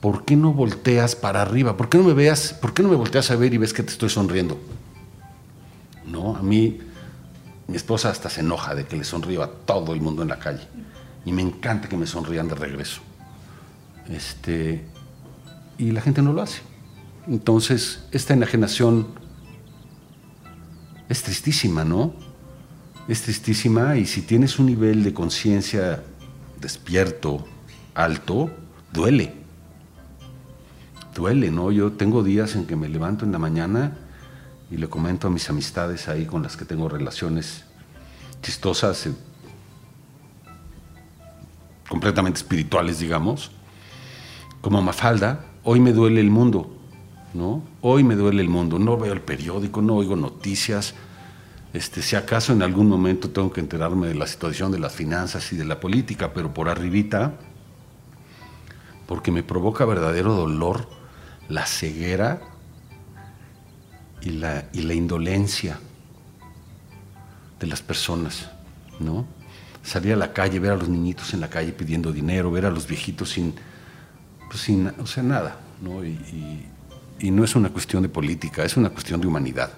¿Por 0.00 0.24
qué 0.24 0.34
no 0.34 0.52
volteas 0.52 1.14
para 1.14 1.42
arriba? 1.42 1.76
¿Por 1.76 1.88
qué 1.88 1.98
no 1.98 2.04
me 2.04 2.12
veas? 2.12 2.52
¿Por 2.54 2.74
qué 2.74 2.82
no 2.82 2.88
me 2.88 2.96
volteas 2.96 3.30
a 3.30 3.36
ver 3.36 3.54
y 3.54 3.58
ves 3.58 3.72
que 3.72 3.84
te 3.84 3.92
estoy 3.92 4.08
sonriendo? 4.08 4.58
No, 6.04 6.34
a 6.36 6.42
mí 6.42 6.80
mi 7.68 7.76
esposa 7.76 8.10
hasta 8.10 8.28
se 8.28 8.40
enoja 8.40 8.74
de 8.74 8.84
que 8.84 8.96
le 8.96 9.04
sonrío 9.04 9.44
a 9.44 9.48
todo 9.48 9.94
el 9.94 10.00
mundo 10.00 10.22
en 10.22 10.28
la 10.28 10.40
calle. 10.40 10.66
Y 11.24 11.30
me 11.30 11.42
encanta 11.42 11.88
que 11.88 11.96
me 11.96 12.08
sonrían 12.08 12.48
de 12.48 12.56
regreso. 12.56 13.00
Este, 14.10 14.84
y 15.78 15.92
la 15.92 16.00
gente 16.00 16.20
no 16.20 16.32
lo 16.32 16.42
hace. 16.42 16.62
Entonces, 17.28 18.02
esta 18.10 18.34
enajenación 18.34 19.06
es 21.12 21.22
tristísima, 21.22 21.84
¿no? 21.84 22.14
Es 23.06 23.22
tristísima 23.22 23.96
y 23.96 24.06
si 24.06 24.22
tienes 24.22 24.58
un 24.58 24.66
nivel 24.66 25.04
de 25.04 25.12
conciencia 25.12 26.02
despierto, 26.58 27.46
alto, 27.94 28.50
duele. 28.92 29.34
Duele, 31.14 31.50
¿no? 31.50 31.70
Yo 31.70 31.92
tengo 31.92 32.22
días 32.22 32.56
en 32.56 32.66
que 32.66 32.76
me 32.76 32.88
levanto 32.88 33.26
en 33.26 33.32
la 33.32 33.38
mañana 33.38 33.98
y 34.70 34.78
le 34.78 34.88
comento 34.88 35.26
a 35.26 35.30
mis 35.30 35.50
amistades 35.50 36.08
ahí 36.08 36.24
con 36.24 36.42
las 36.42 36.56
que 36.56 36.64
tengo 36.64 36.88
relaciones 36.88 37.64
chistosas, 38.40 39.06
eh, 39.06 39.12
completamente 41.90 42.38
espirituales, 42.38 42.98
digamos, 42.98 43.50
como 44.62 44.80
Mafalda, 44.80 45.44
hoy 45.62 45.78
me 45.78 45.92
duele 45.92 46.22
el 46.22 46.30
mundo, 46.30 46.74
¿no? 47.34 47.62
Hoy 47.80 48.04
me 48.04 48.14
duele 48.14 48.42
el 48.42 48.48
mundo, 48.48 48.78
no 48.78 48.96
veo 48.96 49.12
el 49.12 49.20
periódico, 49.20 49.82
no 49.82 49.96
oigo 49.96 50.16
noticias, 50.16 50.94
este, 51.72 52.02
si 52.02 52.16
acaso 52.16 52.52
en 52.52 52.62
algún 52.62 52.88
momento 52.88 53.30
tengo 53.30 53.50
que 53.50 53.60
enterarme 53.60 54.08
de 54.08 54.14
la 54.14 54.26
situación 54.26 54.72
de 54.72 54.78
las 54.78 54.92
finanzas 54.92 55.52
y 55.52 55.56
de 55.56 55.64
la 55.64 55.80
política, 55.80 56.32
pero 56.34 56.52
por 56.52 56.68
arribita, 56.68 57.32
porque 59.06 59.30
me 59.30 59.42
provoca 59.42 59.84
verdadero 59.84 60.34
dolor 60.34 60.88
la 61.48 61.66
ceguera 61.66 62.40
y 64.20 64.30
la, 64.30 64.68
y 64.72 64.82
la 64.82 64.94
indolencia 64.94 65.80
de 67.58 67.66
las 67.66 67.80
personas, 67.80 68.50
¿no? 69.00 69.26
Salir 69.82 70.12
a 70.12 70.16
la 70.16 70.32
calle, 70.32 70.60
ver 70.60 70.72
a 70.72 70.76
los 70.76 70.88
niñitos 70.88 71.32
en 71.32 71.40
la 71.40 71.48
calle 71.48 71.72
pidiendo 71.72 72.12
dinero, 72.12 72.50
ver 72.50 72.66
a 72.66 72.70
los 72.70 72.86
viejitos 72.86 73.30
sin, 73.30 73.54
pues 74.48 74.60
sin 74.60 74.88
o 74.88 75.06
sea, 75.06 75.22
nada, 75.22 75.58
¿no? 75.80 76.02
No 77.30 77.44
es 77.44 77.54
una 77.54 77.70
cuestión 77.70 78.02
de 78.02 78.08
política, 78.08 78.64
es 78.64 78.76
una 78.76 78.90
cuestión 78.90 79.20
de 79.20 79.26
humanidad 79.26 79.70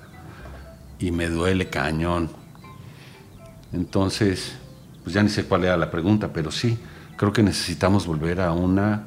y 0.98 1.10
me 1.10 1.28
duele 1.28 1.68
cañón. 1.68 2.30
Entonces, 3.72 4.54
pues 5.02 5.14
ya 5.14 5.22
ni 5.22 5.28
sé 5.28 5.44
cuál 5.44 5.64
era 5.64 5.76
la 5.76 5.90
pregunta, 5.90 6.32
pero 6.32 6.50
sí, 6.50 6.78
creo 7.16 7.32
que 7.32 7.42
necesitamos 7.42 8.06
volver 8.06 8.40
a 8.40 8.52
una 8.52 9.04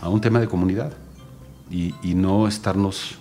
a 0.00 0.08
un 0.08 0.20
tema 0.20 0.40
de 0.40 0.48
comunidad 0.48 0.92
y, 1.70 1.94
no 2.14 2.48
estarnos 2.48 3.18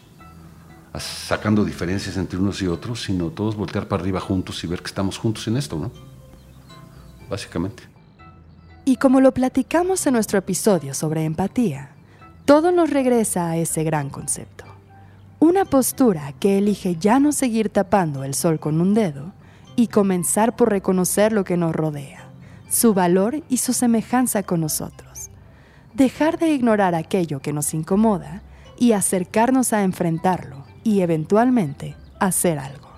sacando 0.98 1.64
diferencias 1.64 2.18
entre 2.18 2.38
unos 2.38 2.62
y 2.62 2.68
otros, 2.68 3.04
sino 3.04 3.30
todos 3.30 3.56
voltear 3.56 3.88
para 3.88 4.02
arriba 4.02 4.20
juntos 4.20 4.62
y 4.64 4.68
ver 4.68 4.80
que 4.80 4.88
estamos 4.88 5.18
juntos 5.18 5.48
en 5.48 5.58
esto, 5.58 5.78
¿no? 5.78 5.92
Básicamente. 7.30 7.84
Y 8.84 8.98
como 8.98 9.22
lo 9.22 9.32
platicamos 9.32 10.06
en 10.08 10.16
nuestro 10.16 10.40
episodio 10.40 10.94
sobre 10.94 11.24
empatía, 11.24 11.91
todo 12.52 12.74
nos 12.74 12.90
regresa 12.90 13.50
a 13.50 13.56
ese 13.56 13.86
gran 13.86 14.10
concepto. 14.10 14.66
Una 15.40 15.64
postura 15.64 16.34
que 16.34 16.58
elige 16.58 16.98
ya 16.98 17.18
no 17.18 17.32
seguir 17.32 17.70
tapando 17.70 18.26
el 18.26 18.34
sol 18.34 18.60
con 18.60 18.82
un 18.82 18.94
dedo 18.94 19.32
y 19.78 19.88
comenzar 19.88 20.58
por 20.58 20.70
reconocer 20.70 21.32
lo 21.32 21.46
que 21.46 21.56
nos 21.56 21.74
rodea, 21.74 22.26
su 22.70 22.94
valor 22.94 23.42
y 23.48 23.56
su 23.60 23.72
semejanza 23.72 24.44
con 24.44 24.60
nosotros. 24.60 25.30
Dejar 25.94 26.40
de 26.40 26.52
ignorar 26.52 26.94
aquello 26.94 27.40
que 27.40 27.54
nos 27.54 27.74
incomoda 27.74 28.42
y 28.78 28.92
acercarnos 28.92 29.72
a 29.72 29.84
enfrentarlo 29.84 30.66
y 30.84 31.00
eventualmente 31.00 31.96
hacer 32.20 32.60
algo. 32.60 32.90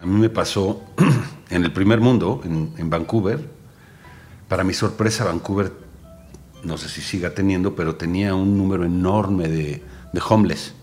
A 0.00 0.06
mí 0.06 0.18
me 0.18 0.30
pasó 0.30 0.80
en 1.50 1.62
el 1.62 1.74
primer 1.74 2.00
mundo, 2.00 2.40
en, 2.44 2.88
Vancouver. 2.88 3.50
Para 4.48 4.64
mi 4.64 4.72
sorpresa, 4.72 5.26
Vancouver, 5.26 5.89
no 6.62 6.76
sé 6.76 6.88
si 6.88 7.00
siga 7.00 7.34
teniendo, 7.34 7.74
pero 7.74 7.96
tenía 7.96 8.34
un 8.34 8.56
número 8.56 8.84
enorme 8.84 9.48
de, 9.48 9.82
de 10.12 10.22
homeless 10.28 10.74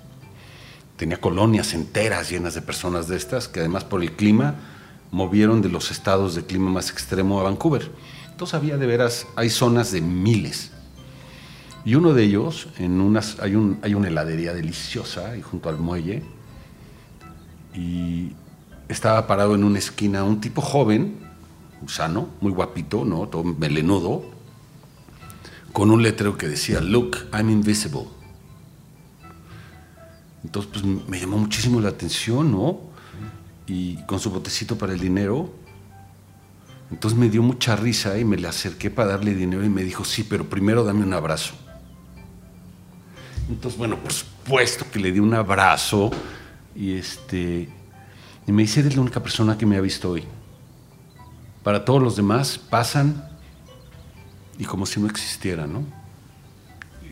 tenía 0.97 1.21
colonias 1.21 1.73
enteras 1.73 2.29
llenas 2.29 2.55
de 2.55 2.61
personas 2.61 3.07
de 3.07 3.15
estas, 3.15 3.47
que 3.47 3.61
además 3.61 3.83
por 3.85 4.01
el 4.01 4.11
clima 4.13 4.55
movieron 5.11 5.61
de 5.61 5.69
los 5.69 5.91
estados 5.91 6.35
de 6.35 6.45
clima 6.45 6.71
más 6.71 6.89
extremo 6.89 7.39
a 7.39 7.43
Vancouver. 7.43 7.89
Entonces 8.31 8.55
había 8.55 8.77
de 8.77 8.87
veras, 8.87 9.27
hay 9.35 9.49
zonas 9.49 9.91
de 9.91 10.01
miles. 10.01 10.71
Y 11.85 11.95
uno 11.95 12.13
de 12.13 12.23
ellos, 12.23 12.67
en 12.77 12.99
unas, 12.99 13.39
hay, 13.39 13.55
un, 13.55 13.79
hay 13.81 13.93
una 13.93 14.09
heladería 14.09 14.53
deliciosa 14.53 15.29
ahí 15.31 15.41
junto 15.41 15.69
al 15.69 15.77
muelle, 15.77 16.23
y 17.73 18.33
estaba 18.89 19.27
parado 19.27 19.55
en 19.55 19.63
una 19.63 19.77
esquina 19.77 20.23
un 20.23 20.41
tipo 20.41 20.61
joven, 20.61 21.19
sano, 21.87 22.27
muy 22.41 22.51
guapito, 22.51 23.05
¿no? 23.05 23.27
todo 23.27 23.43
melenudo, 23.43 24.25
con 25.77 25.91
un 25.91 26.01
letrero 26.01 26.35
que 26.39 26.47
decía, 26.47 26.81
Look, 26.81 27.27
I'm 27.31 27.51
invisible. 27.51 28.05
Entonces, 30.43 30.71
pues 30.71 30.83
me 30.83 31.19
llamó 31.19 31.37
muchísimo 31.37 31.79
la 31.79 31.89
atención, 31.89 32.51
¿no? 32.51 32.79
Y 33.67 34.03
con 34.07 34.19
su 34.19 34.31
botecito 34.31 34.75
para 34.75 34.93
el 34.93 34.99
dinero. 34.99 35.53
Entonces 36.89 37.19
me 37.19 37.29
dio 37.29 37.43
mucha 37.43 37.75
risa 37.75 38.17
y 38.17 38.25
me 38.25 38.37
le 38.37 38.47
acerqué 38.47 38.89
para 38.89 39.09
darle 39.09 39.35
dinero 39.35 39.63
y 39.63 39.69
me 39.69 39.83
dijo, 39.83 40.03
sí, 40.03 40.23
pero 40.23 40.49
primero 40.49 40.83
dame 40.83 41.03
un 41.03 41.13
abrazo. 41.13 41.53
Entonces, 43.47 43.77
bueno, 43.77 43.99
por 43.99 44.13
supuesto 44.13 44.83
que 44.91 44.97
le 44.97 45.11
di 45.11 45.19
un 45.19 45.35
abrazo 45.35 46.09
y 46.75 46.93
este 46.93 47.69
y 48.47 48.51
me 48.51 48.63
dice, 48.63 48.79
eres 48.79 48.95
la 48.95 49.03
única 49.03 49.21
persona 49.21 49.55
que 49.59 49.67
me 49.67 49.77
ha 49.77 49.81
visto 49.81 50.09
hoy. 50.09 50.23
Para 51.61 51.85
todos 51.85 52.01
los 52.01 52.15
demás 52.15 52.57
pasan 52.57 53.26
y 54.57 54.65
como 54.65 54.85
si 54.85 54.99
no 54.99 55.07
existiera, 55.07 55.67
¿no? 55.67 55.83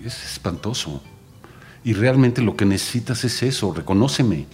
Es 0.03 0.23
espantoso. 0.23 1.01
Y 1.83 1.93
realmente 1.93 2.41
lo 2.41 2.55
que 2.55 2.65
necesitas 2.65 3.23
es 3.23 3.43
eso, 3.43 3.73
reconóceme. 3.73 4.45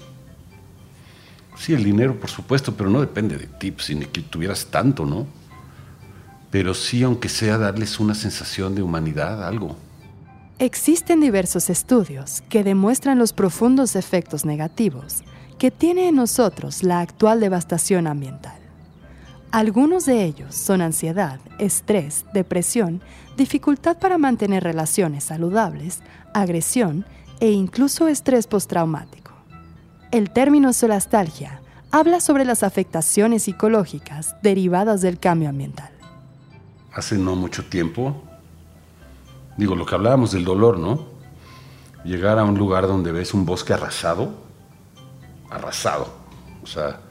Sí, 1.57 1.73
el 1.73 1.83
dinero, 1.83 2.19
por 2.19 2.29
supuesto, 2.29 2.75
pero 2.75 2.89
no 2.89 3.01
depende 3.01 3.37
de 3.37 3.47
ti, 3.47 3.71
pues, 3.71 3.89
ni 3.95 4.05
que 4.05 4.21
tuvieras 4.21 4.65
tanto, 4.65 5.05
¿no? 5.05 5.27
Pero 6.49 6.73
sí, 6.73 7.03
aunque 7.03 7.29
sea 7.29 7.57
darles 7.57 7.99
una 7.99 8.15
sensación 8.15 8.75
de 8.75 8.81
humanidad, 8.81 9.47
algo. 9.47 9.77
Existen 10.59 11.21
diversos 11.21 11.69
estudios 11.69 12.43
que 12.49 12.63
demuestran 12.63 13.17
los 13.17 13.33
profundos 13.33 13.95
efectos 13.95 14.45
negativos 14.45 15.23
que 15.57 15.71
tiene 15.71 16.07
en 16.07 16.15
nosotros 16.15 16.83
la 16.83 17.01
actual 17.01 17.39
devastación 17.39 18.07
ambiental. 18.07 18.60
Algunos 19.51 20.05
de 20.05 20.23
ellos 20.23 20.55
son 20.55 20.81
ansiedad, 20.81 21.41
estrés, 21.59 22.23
depresión, 22.33 23.01
dificultad 23.35 23.97
para 23.97 24.17
mantener 24.17 24.63
relaciones 24.63 25.25
saludables, 25.25 25.99
agresión 26.33 27.05
e 27.41 27.51
incluso 27.51 28.07
estrés 28.07 28.47
postraumático. 28.47 29.33
El 30.11 30.31
término 30.31 30.71
solastalgia 30.71 31.59
habla 31.91 32.21
sobre 32.21 32.45
las 32.45 32.63
afectaciones 32.63 33.43
psicológicas 33.43 34.37
derivadas 34.41 35.01
del 35.01 35.19
cambio 35.19 35.49
ambiental. 35.49 35.91
Hace 36.93 37.17
no 37.17 37.35
mucho 37.35 37.65
tiempo, 37.65 38.23
digo, 39.57 39.75
lo 39.75 39.85
que 39.85 39.95
hablábamos 39.95 40.31
del 40.31 40.45
dolor, 40.45 40.79
¿no? 40.79 41.07
Llegar 42.05 42.39
a 42.39 42.45
un 42.45 42.57
lugar 42.57 42.87
donde 42.87 43.11
ves 43.11 43.33
un 43.33 43.45
bosque 43.45 43.73
arrasado, 43.73 44.31
arrasado. 45.49 46.07
O 46.63 46.67
sea, 46.67 47.01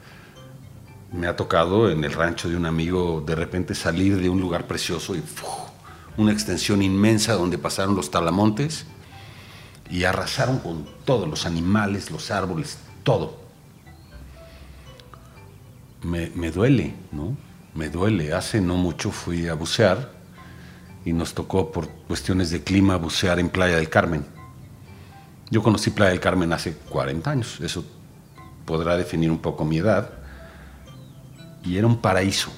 me 1.11 1.27
ha 1.27 1.35
tocado 1.35 1.89
en 1.89 2.03
el 2.03 2.13
rancho 2.13 2.49
de 2.49 2.55
un 2.55 2.65
amigo 2.65 3.21
de 3.25 3.35
repente 3.35 3.75
salir 3.75 4.17
de 4.17 4.29
un 4.29 4.39
lugar 4.39 4.65
precioso 4.65 5.15
y 5.15 5.21
una 6.17 6.31
extensión 6.31 6.81
inmensa 6.81 7.33
donde 7.33 7.57
pasaron 7.57 7.95
los 7.95 8.11
talamontes 8.11 8.85
y 9.89 10.05
arrasaron 10.05 10.59
con 10.59 10.87
todos 11.03 11.27
los 11.27 11.45
animales, 11.45 12.11
los 12.11 12.31
árboles, 12.31 12.77
todo. 13.03 13.41
Me, 16.01 16.29
duele, 16.49 16.95
¿no? 17.11 17.35
Me 17.75 17.89
duele. 17.89 18.33
Hace 18.33 18.61
no 18.61 18.75
mucho 18.75 19.11
fui 19.11 19.47
a 19.47 19.53
bucear 19.53 20.13
y 21.03 21.13
nos 21.13 21.33
tocó 21.33 21.71
por 21.71 21.89
cuestiones 21.89 22.51
de 22.51 22.63
clima 22.63 22.95
bucear 22.95 23.37
en 23.39 23.49
Playa 23.49 23.75
del 23.75 23.89
Carmen. 23.89 24.25
Yo 25.49 25.61
conocí 25.61 25.89
Playa 25.89 26.11
del 26.11 26.21
Carmen 26.21 26.53
hace 26.53 26.73
40 26.73 27.29
años, 27.29 27.59
eso 27.59 27.83
podrá 28.65 28.95
definir 28.95 29.29
un 29.29 29.39
poco 29.39 29.65
mi 29.65 29.79
edad, 29.79 30.20
y 31.63 31.77
era 31.77 31.87
un 31.87 31.97
paraíso, 31.97 32.51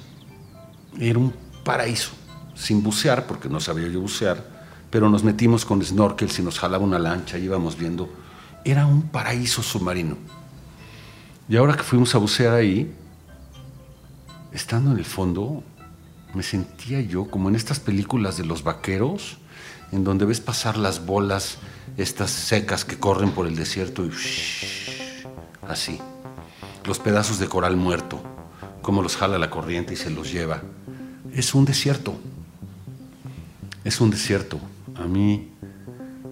era 1.00 1.20
un 1.20 1.34
paraíso, 1.64 2.12
sin 2.56 2.84
bucear, 2.84 3.28
porque 3.28 3.50
no 3.50 3.60
sabía 3.60 3.88
yo 3.88 4.02
bucear, 4.02 4.44
pero 4.90 5.10
nos 5.10 5.24
metimos 5.24 5.66
con 5.66 5.84
snorkels 5.84 6.40
y 6.40 6.44
nos 6.44 6.60
jalaba 6.60 6.84
una 6.84 7.00
lancha, 7.00 7.38
íbamos 7.38 7.78
viendo. 7.78 8.10
Era 8.64 8.86
un 8.86 9.04
paraíso 9.04 9.64
submarino. 9.64 10.18
Y 11.50 11.58
ahora 11.58 11.76
que 11.76 11.84
fuimos 11.84 12.14
a 12.16 12.20
bucear 12.20 12.54
ahí, 12.54 12.94
estando 14.52 14.92
en 14.92 14.98
el 14.98 15.06
fondo, 15.06 15.64
me 16.34 16.44
sentía 16.44 17.02
yo 17.02 17.26
como 17.30 17.50
en 17.50 17.56
estas 17.56 17.80
películas 17.80 18.38
de 18.38 18.46
los 18.46 18.64
vaqueros, 18.64 19.38
en 19.92 20.04
donde 20.04 20.26
ves 20.26 20.40
pasar 20.40 20.78
las 20.78 21.06
bolas, 21.06 21.58
estas 21.98 22.32
secas 22.32 22.86
que 22.86 22.98
corren 22.98 23.32
por 23.32 23.48
el 23.48 23.56
desierto 23.56 24.06
y 24.06 24.12
así. 25.68 26.00
Los 26.86 27.00
pedazos 27.00 27.40
de 27.40 27.48
coral 27.48 27.78
muerto, 27.78 28.22
como 28.84 29.02
los 29.02 29.16
jala 29.16 29.40
la 29.40 29.50
corriente 29.50 29.94
y 29.94 29.98
se 29.98 30.12
los 30.12 30.32
lleva. 30.32 30.62
Es 31.34 31.56
un 31.56 31.66
desierto. 31.66 32.14
Es 33.84 34.00
un 34.00 34.12
desierto. 34.12 34.60
A 34.96 35.06
mí 35.06 35.50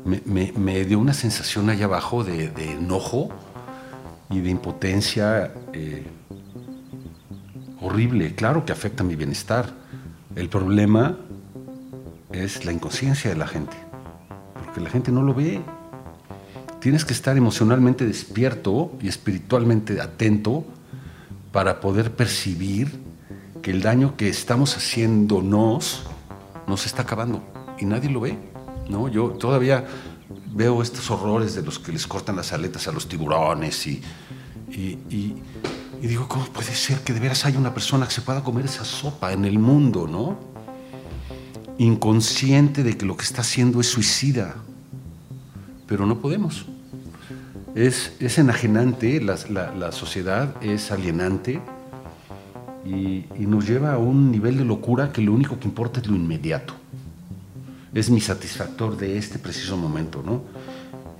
me, 0.06 0.86
dio 0.86 1.00
una 1.00 1.14
sensación 1.14 1.70
allá 1.70 1.86
abajo 1.86 2.24
de, 2.24 2.52
enojo 2.74 3.30
y 4.30 4.42
de 4.42 4.50
impotencia 4.50 5.54
eh, 5.74 6.06
horrible. 7.82 8.36
Claro 8.36 8.66
que 8.66 8.74
afecta 8.74 9.04
mi 9.04 9.16
bienestar. 9.16 9.74
El 10.36 10.50
problema 10.50 11.18
es 12.32 12.66
la 12.66 12.74
inconsciencia 12.74 13.32
de 13.32 13.38
la 13.38 13.48
gente, 13.48 13.76
porque 14.54 14.82
la 14.82 14.90
gente 14.90 15.12
no 15.12 15.24
lo 15.24 15.34
ve. 15.34 15.62
Tienes 16.80 17.06
que 17.06 17.14
estar 17.14 17.38
emocionalmente 17.38 18.06
despierto 18.06 18.92
y 19.02 19.08
espiritualmente 19.08 20.02
atento 20.02 20.66
para 21.52 21.80
poder 21.80 22.16
percibir 22.16 23.00
que 23.62 23.72
el 23.72 23.82
daño 23.82 24.16
que 24.16 24.30
estamos 24.30 24.76
haciéndonos 24.76 26.04
nos 26.68 26.86
está 26.86 27.04
acabando 27.04 27.44
y 27.80 27.86
nadie 27.86 28.10
lo 28.10 28.22
ve. 28.22 28.38
¿no? 28.90 29.08
Yo 29.08 29.30
todavía 29.32 29.86
veo 30.54 30.82
estos 30.82 31.10
horrores 31.12 31.56
de 31.56 31.62
los 31.62 31.80
que 31.80 31.92
les 31.92 32.08
cortan 32.08 32.36
las 32.36 32.54
aletas 32.54 32.88
a 32.88 32.92
los 32.92 33.08
tiburones 33.08 33.88
y, 33.88 34.02
y, 34.70 35.42
digo, 36.02 36.28
¿cómo 36.28 36.46
puede 36.46 36.74
ser 36.74 37.00
que 37.02 37.14
de 37.14 37.20
veras 37.20 37.46
haya 37.46 37.60
una 37.60 37.74
persona 37.74 38.08
que 38.08 38.14
se 38.14 38.22
pueda 38.22 38.44
comer 38.44 38.66
esa 38.66 38.86
sopa 38.86 39.34
en 39.34 39.46
el 39.46 39.60
mundo, 39.60 40.08
¿no? 40.08 40.40
Inconsciente 41.78 42.84
de 42.84 42.98
que 42.98 43.06
lo 43.06 43.18
que 43.18 43.24
está 43.24 43.42
haciendo 43.42 43.82
es 43.82 43.88
suicida, 43.88 44.56
pero 45.88 46.06
no 46.06 46.20
podemos. 46.20 46.66
Es, 47.76 48.14
es 48.20 48.38
enajenante, 48.38 49.22
la, 49.22 49.38
la, 49.50 49.92
sociedad 49.92 50.56
es 50.62 50.92
alienante 50.92 51.62
y, 52.86 53.26
y 53.40 53.46
nos 53.48 53.68
lleva 53.68 53.94
a 53.94 53.98
un 53.98 54.30
nivel 54.32 54.58
de 54.58 54.66
locura 54.66 55.14
que 55.14 55.22
lo 55.22 55.34
único 55.34 55.58
que 55.58 55.68
importa 55.68 56.02
es 56.02 56.08
lo 56.08 56.16
inmediato 56.16 56.74
es 57.94 58.10
mi 58.10 58.22
satisfactor 58.22 58.98
de 58.98 59.18
este 59.18 59.38
preciso 59.38 59.76
momento, 59.76 60.24
¿no? 60.26 60.44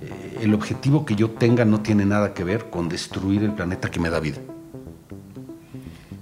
Eh, 0.00 0.40
el 0.42 0.54
objetivo 0.54 1.04
que 1.04 1.14
yo 1.14 1.30
tenga 1.30 1.64
no 1.64 1.80
tiene 1.80 2.04
nada 2.04 2.32
que 2.32 2.44
ver 2.44 2.70
con 2.70 2.88
destruir 2.88 3.42
el 3.42 3.52
planeta 3.52 3.90
que 3.90 4.00
me 4.00 4.10
da 4.10 4.20
vida. 4.20 4.38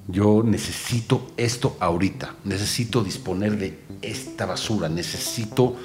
Yo 0.08 0.42
necesito 0.42 1.30
esto 1.36 1.76
ahorita, 1.78 2.34
necesito 2.44 3.04
disponer 3.04 3.56
de 3.56 3.78
esta 4.02 4.44
basura, 4.44 4.88
necesito 4.88 5.76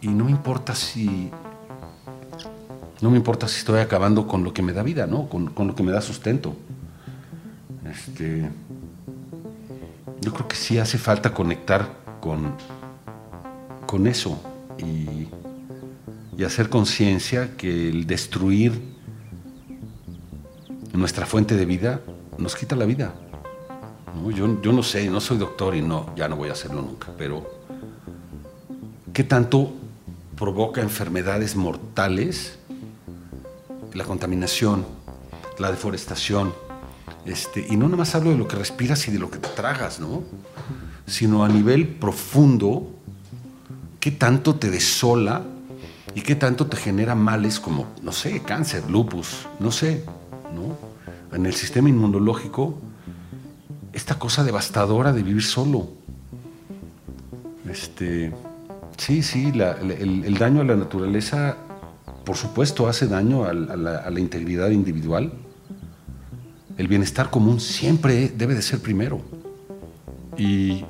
y 0.00 0.08
no 0.08 0.30
importa 0.30 0.74
si 0.74 1.30
no 3.00 3.10
me 3.10 3.16
importa 3.16 3.48
si 3.48 3.58
estoy 3.58 3.80
acabando 3.80 4.26
con 4.26 4.44
lo 4.44 4.52
que 4.52 4.62
me 4.62 4.72
da 4.72 4.82
vida, 4.82 5.06
¿no? 5.06 5.28
Con, 5.28 5.48
con 5.48 5.68
lo 5.68 5.74
que 5.74 5.82
me 5.82 5.92
da 5.92 6.00
sustento. 6.00 6.56
Este, 7.90 8.50
yo 10.20 10.32
creo 10.32 10.48
que 10.48 10.56
sí 10.56 10.78
hace 10.78 10.98
falta 10.98 11.32
conectar 11.32 11.88
con 12.20 12.54
con 13.88 14.06
eso 14.06 14.38
y, 14.76 15.26
hacer 16.44 16.68
conciencia 16.68 17.56
que 17.56 17.88
el 17.88 18.06
destruir 18.06 18.80
nuestra 20.92 21.26
fuente 21.26 21.56
de 21.56 21.64
vida 21.66 22.00
nos 22.38 22.54
quita 22.54 22.76
la 22.76 22.84
vida. 22.84 23.12
Yo, 24.36 24.62
yo 24.62 24.72
no 24.72 24.84
sé, 24.84 25.10
no 25.10 25.20
soy 25.20 25.36
doctor 25.36 25.74
y 25.74 25.82
no, 25.82 26.14
ya 26.14 26.28
no 26.28 26.36
voy 26.36 26.50
a 26.50 26.52
hacerlo 26.52 26.80
nunca, 26.80 27.08
pero 27.18 27.44
¿qué 29.12 29.24
tanto 29.24 29.72
provoca 30.36 30.80
enfermedades 30.80 31.56
mortales 31.56 32.57
la 33.98 34.04
contaminación, 34.04 34.86
la 35.58 35.70
deforestación? 35.70 36.54
Este, 37.26 37.66
y 37.68 37.76
no 37.76 37.84
nada 37.86 37.98
más 37.98 38.14
hablo 38.14 38.30
de 38.30 38.38
lo 38.38 38.48
que 38.48 38.56
respiras 38.56 39.06
y 39.08 39.10
de 39.10 39.18
lo 39.18 39.30
que 39.30 39.38
te 39.38 39.48
tragas, 39.48 40.00
¿no? 40.00 40.22
sino 41.08 41.44
a 41.44 41.48
nivel 41.48 41.88
profundo 41.88 42.90
qué 43.98 44.10
tanto 44.10 44.54
te 44.56 44.70
desola 44.70 45.42
y 46.14 46.20
qué 46.20 46.34
tanto 46.34 46.66
te 46.66 46.76
genera 46.76 47.14
males 47.14 47.58
como, 47.58 47.86
no 48.02 48.12
sé, 48.12 48.42
cáncer, 48.42 48.88
lupus, 48.90 49.46
no 49.58 49.72
sé, 49.72 50.04
¿no? 50.54 50.76
En 51.36 51.46
el 51.46 51.54
sistema 51.54 51.88
inmunológico, 51.88 52.78
esta 53.92 54.18
cosa 54.18 54.44
devastadora 54.44 55.12
de 55.12 55.22
vivir 55.22 55.42
solo. 55.42 55.88
Este, 57.68 58.32
sí, 58.96 59.22
sí, 59.22 59.52
el, 59.54 60.38
daño 60.38 60.60
a 60.62 60.64
la 60.64 60.76
naturaleza, 60.76 61.56
por 62.28 62.36
supuesto, 62.36 62.86
hace 62.88 63.06
daño 63.06 63.46
a, 63.46 63.54
la, 63.54 64.20
integridad 64.20 64.68
individual. 64.68 65.32
El 66.76 66.86
bienestar 66.86 67.30
común 67.30 67.58
siempre 67.58 68.28
debe 68.28 68.54
de 68.54 68.60
ser 68.60 68.80
primero. 68.80 69.22
y 70.36 70.84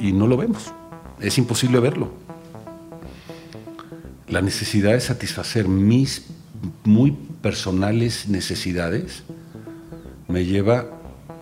no 0.00 0.26
lo 0.26 0.36
vemos 0.36 0.72
es 1.20 1.38
imposible 1.38 1.80
verlo. 1.80 2.10
La 4.28 4.40
necesidad 4.40 4.92
de 4.92 5.00
satisfacer 5.00 5.68
mis 5.68 6.26
muy 6.84 7.12
personales 7.42 8.28
necesidades 8.28 9.22
me 10.28 10.44
lleva 10.44 10.86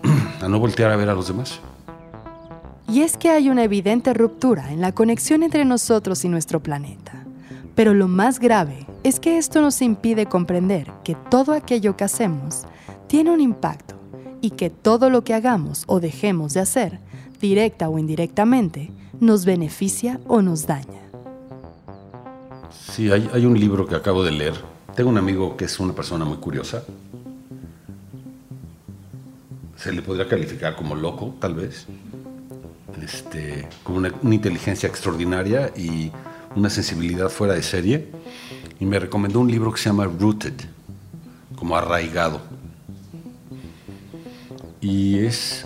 a 0.41 0.47
no 0.47 0.59
voltear 0.59 0.91
a 0.91 0.95
ver 0.95 1.09
a 1.09 1.13
los 1.13 1.27
demás. 1.27 1.59
Y 2.87 3.01
es 3.01 3.17
que 3.17 3.29
hay 3.29 3.49
una 3.49 3.63
evidente 3.63 4.13
ruptura 4.13 4.71
en 4.71 4.81
la 4.81 4.93
conexión 4.93 5.43
entre 5.43 5.63
nosotros 5.63 6.25
y 6.25 6.29
nuestro 6.29 6.61
planeta. 6.61 7.18
Pero 7.75 7.93
lo 7.93 8.07
más 8.07 8.39
grave 8.39 8.85
es 9.03 9.19
que 9.19 9.37
esto 9.37 9.61
nos 9.61 9.81
impide 9.81 10.25
comprender 10.25 10.91
que 11.03 11.15
todo 11.29 11.53
aquello 11.53 11.95
que 11.95 12.03
hacemos 12.03 12.63
tiene 13.07 13.31
un 13.31 13.41
impacto 13.41 13.95
y 14.41 14.51
que 14.51 14.69
todo 14.69 15.09
lo 15.09 15.23
que 15.23 15.33
hagamos 15.33 15.83
o 15.87 15.99
dejemos 15.99 16.53
de 16.53 16.61
hacer, 16.61 16.99
directa 17.41 17.89
o 17.89 17.97
indirectamente, 17.97 18.91
nos 19.19 19.45
beneficia 19.45 20.19
o 20.27 20.41
nos 20.41 20.67
daña. 20.67 21.01
Sí, 22.91 23.11
hay, 23.11 23.45
un 23.45 23.59
libro 23.59 23.87
que 23.87 23.95
acabo 23.95 24.23
de 24.23 24.31
leer. 24.31 24.53
Tengo 24.95 25.09
un 25.09 25.17
amigo 25.17 25.55
que 25.55 25.65
es 25.65 25.79
una 25.79 25.93
persona 25.93 26.25
muy 26.25 26.37
curiosa. 26.37 26.83
Se 29.77 29.93
le 29.93 30.01
podría 30.01 30.27
calificar 30.27 30.75
como 30.75 30.95
loco, 30.95 31.35
tal 31.39 31.55
vez. 31.55 31.87
Este, 33.01 33.67
con 33.83 33.95
una, 33.95 34.13
una 34.21 34.35
inteligencia 34.35 34.87
extraordinaria 34.87 35.71
y 35.75 36.11
una 36.55 36.69
sensibilidad 36.69 37.29
fuera 37.29 37.53
de 37.53 37.63
serie. 37.63 38.07
Y 38.79 38.85
me 38.85 38.99
recomendó 38.99 39.39
un 39.39 39.51
libro 39.51 39.71
que 39.71 39.79
se 39.79 39.89
llama 39.89 40.05
Rooted, 40.05 40.53
como 41.55 41.75
arraigado. 41.75 42.41
Y 44.81 45.19
es 45.19 45.65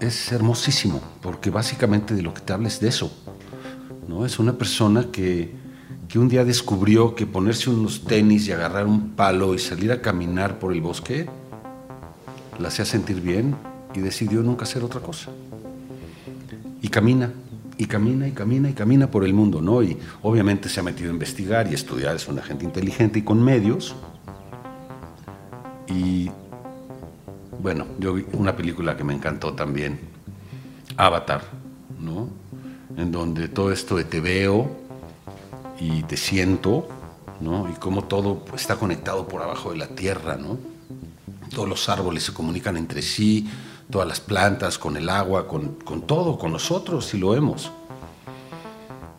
es 0.00 0.30
hermosísimo, 0.32 1.00
porque 1.20 1.50
básicamente 1.50 2.14
de 2.14 2.22
lo 2.22 2.32
que 2.34 2.40
te 2.40 2.52
habla 2.52 2.68
es 2.68 2.80
de 2.80 2.88
eso. 2.88 3.12
¿no? 4.06 4.24
Es 4.24 4.38
una 4.38 4.54
persona 4.54 5.06
que, 5.10 5.52
que 6.08 6.18
un 6.18 6.28
día 6.28 6.44
descubrió 6.44 7.14
que 7.14 7.26
ponerse 7.26 7.70
unos 7.70 8.04
tenis 8.04 8.48
y 8.48 8.52
agarrar 8.52 8.86
un 8.86 9.10
palo 9.10 9.54
y 9.54 9.58
salir 9.58 9.92
a 9.92 10.00
caminar 10.00 10.58
por 10.58 10.72
el 10.72 10.80
bosque 10.80 11.28
la 12.58 12.68
hacía 12.68 12.84
sentir 12.84 13.20
bien 13.20 13.54
y 13.94 14.00
decidió 14.00 14.42
nunca 14.42 14.64
hacer 14.64 14.82
otra 14.82 15.00
cosa. 15.00 15.30
Y 16.82 16.88
camina, 16.88 17.32
y 17.78 17.86
camina, 17.86 18.26
y 18.26 18.32
camina, 18.32 18.68
y 18.68 18.72
camina 18.72 19.08
por 19.08 19.24
el 19.24 19.32
mundo, 19.32 19.62
¿no? 19.62 19.82
Y 19.84 19.96
obviamente 20.22 20.68
se 20.68 20.80
ha 20.80 20.82
metido 20.82 21.10
a 21.10 21.12
investigar 21.12 21.70
y 21.70 21.74
estudiar, 21.74 22.16
es 22.16 22.26
una 22.26 22.42
gente 22.42 22.64
inteligente 22.64 23.20
y 23.20 23.22
con 23.22 23.42
medios. 23.42 23.94
Y 25.86 26.28
bueno, 27.60 27.86
yo 28.00 28.14
vi 28.14 28.26
una 28.32 28.56
película 28.56 28.96
que 28.96 29.04
me 29.04 29.14
encantó 29.14 29.54
también, 29.54 30.00
Avatar, 30.96 31.42
¿no? 32.00 32.28
En 32.96 33.12
donde 33.12 33.46
todo 33.46 33.70
esto 33.70 33.96
de 33.96 34.04
te 34.04 34.20
veo 34.20 34.68
y 35.80 36.02
te 36.02 36.16
siento, 36.16 36.88
¿no? 37.40 37.70
Y 37.70 37.74
cómo 37.74 38.04
todo 38.04 38.44
está 38.56 38.74
conectado 38.74 39.28
por 39.28 39.40
abajo 39.40 39.70
de 39.70 39.78
la 39.78 39.86
tierra, 39.86 40.36
¿no? 40.36 40.58
Todos 41.54 41.68
los 41.68 41.88
árboles 41.88 42.24
se 42.24 42.34
comunican 42.34 42.76
entre 42.76 43.02
sí, 43.02 43.48
todas 43.90 44.06
las 44.06 44.20
plantas, 44.20 44.78
con 44.78 44.96
el 44.96 45.08
agua, 45.08 45.46
con, 45.46 45.74
con 45.84 46.02
todo, 46.02 46.38
con 46.38 46.52
nosotros, 46.52 47.06
si 47.06 47.18
lo 47.18 47.30
vemos. 47.30 47.70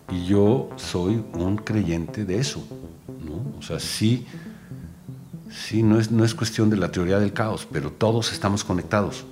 Y 0.09 0.26
yo 0.26 0.70
soy 0.76 1.24
un 1.34 1.57
creyente 1.57 2.26
de 2.26 2.39
eso. 2.39 2.63
O 3.57 3.61
sea, 3.61 3.80
sí 3.80 4.26
Sí, 5.49 5.82
no 5.82 5.99
es, 5.99 6.11
no 6.11 6.24
es 6.24 6.36
cuestión 6.36 6.70
de 6.70 6.78
la 6.78 6.91
teoría 6.91 7.20
del 7.20 7.34
caos, 7.34 7.67
pero 7.72 7.91
todos 7.91 8.32
estamos 8.32 8.63
conectados. 8.63 9.26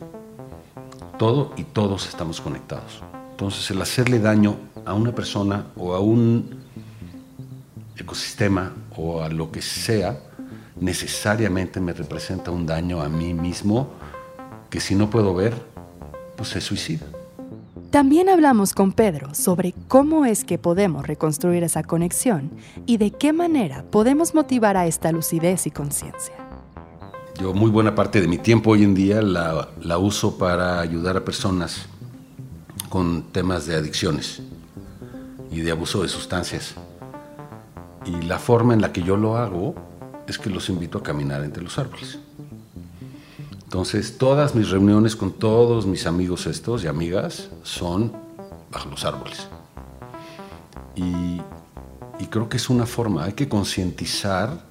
Todo 1.19 1.53
y 1.57 1.63
todos 1.63 2.07
estamos 2.07 2.41
conectados. 2.41 3.03
Entonces, 3.31 3.69
el 3.69 3.81
hacerle 3.81 4.19
daño 4.19 4.55
a 4.85 4.93
una 4.93 5.13
persona 5.13 5.67
o 5.75 5.93
a 5.93 5.99
un 5.99 6.63
ecosistema 7.95 8.73
o 8.95 9.21
a 9.21 9.29
lo 9.29 9.51
que 9.51 9.61
sea 9.61 10.19
necesariamente 10.79 11.79
me 11.79 11.93
representa 11.93 12.51
un 12.51 12.65
daño 12.65 13.01
a 13.01 13.09
mí 13.09 13.33
mismo 13.33 13.93
que 14.69 14.79
si 14.79 14.95
no 14.95 15.09
puedo 15.09 15.33
ver, 15.33 15.53
pues 16.35 16.49
se 16.49 16.61
suicida. 16.61 17.05
También 17.89 18.27
hablamos 18.27 18.73
con 18.73 18.91
Pedro 18.91 19.33
sobre 19.33 19.73
cómo 19.87 20.25
es 20.25 20.43
que 20.43 20.57
podemos 20.57 21.07
reconstruir 21.07 21.63
esa 21.63 21.83
conexión 21.83 22.51
y 22.85 22.97
de 22.97 23.11
qué 23.11 23.31
manera 23.31 23.85
podemos 23.89 24.35
motivar 24.35 24.75
a 24.75 24.87
esta 24.87 25.11
lucidez 25.13 25.67
y 25.67 25.71
conciencia. 25.71 26.35
Yo 27.39 27.53
muy 27.53 27.71
buena 27.71 27.95
parte 27.95 28.19
de 28.19 28.27
mi 28.27 28.37
tiempo 28.37 28.71
hoy 28.71 28.83
en 28.83 28.93
día 28.93 29.21
la, 29.21 29.69
la, 29.81 29.97
uso 29.99 30.37
para 30.37 30.81
ayudar 30.81 31.15
a 31.15 31.23
personas 31.23 31.85
con 32.89 33.31
temas 33.31 33.65
de 33.67 33.75
adicciones 33.75 34.41
y 35.49 35.61
de 35.61 35.71
abuso 35.71 36.01
de 36.01 36.09
sustancias. 36.09 36.75
Y 38.05 38.25
la 38.25 38.39
forma 38.39 38.73
en 38.73 38.81
la 38.81 38.91
que 38.91 39.03
yo 39.03 39.15
lo 39.17 39.37
hago 39.37 39.75
es 40.27 40.37
que 40.37 40.49
los 40.49 40.69
invito 40.69 40.97
a 40.97 41.03
caminar 41.03 41.43
entre 41.43 41.63
los 41.63 41.77
árboles. 41.79 42.19
Entonces, 43.67 44.17
todas 44.17 44.55
mis 44.55 44.69
reuniones 44.69 45.17
con 45.17 45.33
todos 45.33 45.85
mis 45.85 46.07
amigos 46.07 46.47
estos 46.47 46.85
y 46.85 46.87
amigas 46.87 47.49
son 47.63 48.13
bajo 48.71 48.89
los 48.89 49.03
árboles. 49.03 49.49
Y, 50.95 51.41
creo 52.29 52.47
que 52.47 52.55
es 52.55 52.69
una 52.69 52.85
forma, 52.85 53.25
hay 53.25 53.33
que 53.33 53.49
concientizar, 53.49 54.63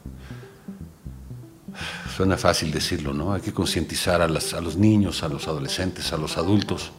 suena 2.17 2.39
fácil 2.39 2.71
decirlo, 2.71 3.13
¿no? 3.13 3.35
Hay 3.35 3.43
que 3.43 3.53
concientizar 3.53 4.23
a, 4.23 4.25
a 4.25 4.29
los 4.29 4.77
niños, 4.79 5.23
a 5.23 5.29
los 5.29 5.47
adolescentes, 5.47 6.15
a 6.15 6.17
los 6.17 6.39
adultos 6.39 6.91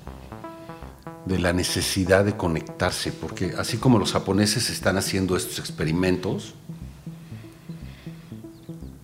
de 1.26 1.40
la 1.40 1.52
necesidad 1.52 2.26
de 2.26 2.38
conectarse, 2.38 3.12
porque 3.12 3.56
así 3.58 3.78
como 3.78 3.98
los 3.98 4.14
japoneses 4.14 4.70
están 4.70 4.98
haciendo 4.98 5.36
estos 5.36 5.58
experimentos, 5.58 6.54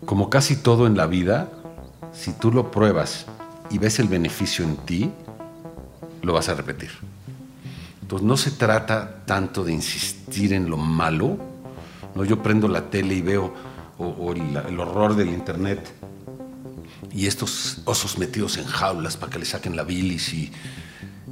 como 0.05 0.29
casi 0.29 0.57
todo 0.57 0.85
en 0.85 0.95
la 0.95 1.07
vida, 1.07 1.49
si 2.13 2.33
tú 2.33 2.51
lo 2.51 2.71
pruebas 2.71 3.25
y 3.69 3.77
ves 3.77 3.99
el 3.99 4.07
beneficio 4.07 4.63
en 4.63 4.77
ti, 4.77 5.11
lo 6.21 6.33
vas 6.33 6.49
a 6.49 6.53
repetir. 6.53 6.91
Entonces 8.01 8.27
no 8.27 8.37
se 8.37 8.51
trata 8.51 9.23
tanto 9.25 9.63
de 9.63 9.73
insistir 9.73 10.53
en 10.53 10.69
lo 10.69 10.77
malo. 10.77 11.37
¿no? 12.15 12.23
Yo 12.23 12.41
prendo 12.41 12.67
la 12.67 12.89
tele 12.89 13.15
y 13.15 13.21
veo 13.21 13.53
el, 13.99 14.79
horror 14.79 15.15
del 15.15 15.29
internet 15.29 15.93
y 17.11 17.27
estos 17.27 17.81
osos 17.85 18.17
metidos 18.17 18.57
en 18.57 18.65
jaulas 18.65 19.17
para 19.17 19.31
que 19.31 19.39
le 19.39 19.45
saquen 19.45 19.75
la 19.75 19.83
bilis 19.83 20.33
y, 20.33 20.51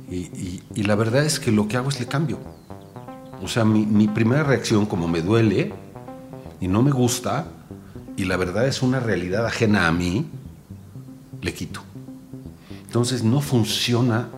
y, 0.10 0.84
la 0.84 0.96
verdad 0.96 1.26
es 1.26 1.40
que 1.40 1.52
lo 1.52 1.68
que 1.68 1.78
hago 1.78 1.90
es 1.90 2.00
le 2.00 2.08
cambio. 2.08 2.40
O 3.42 3.48
sea, 3.48 3.66
mi, 3.66 3.86
mi 3.86 4.08
primera 4.08 4.44
reacción 4.44 4.86
como 4.86 5.08
me 5.08 5.22
duele 5.22 5.74
y 6.60 6.68
no 6.68 6.84
me 6.84 6.92
gusta 6.92 7.46
y 8.18 8.26
la 8.26 8.38
verdad 8.38 8.68
es 8.68 8.82
una 8.82 9.00
realidad 9.00 9.46
ajena 9.46 9.88
a 9.88 9.92
mí, 9.92 10.30
le 11.42 11.54
quito. 11.54 11.82
Entonces 12.86 13.24
no 13.24 13.42
funciona, 13.42 14.30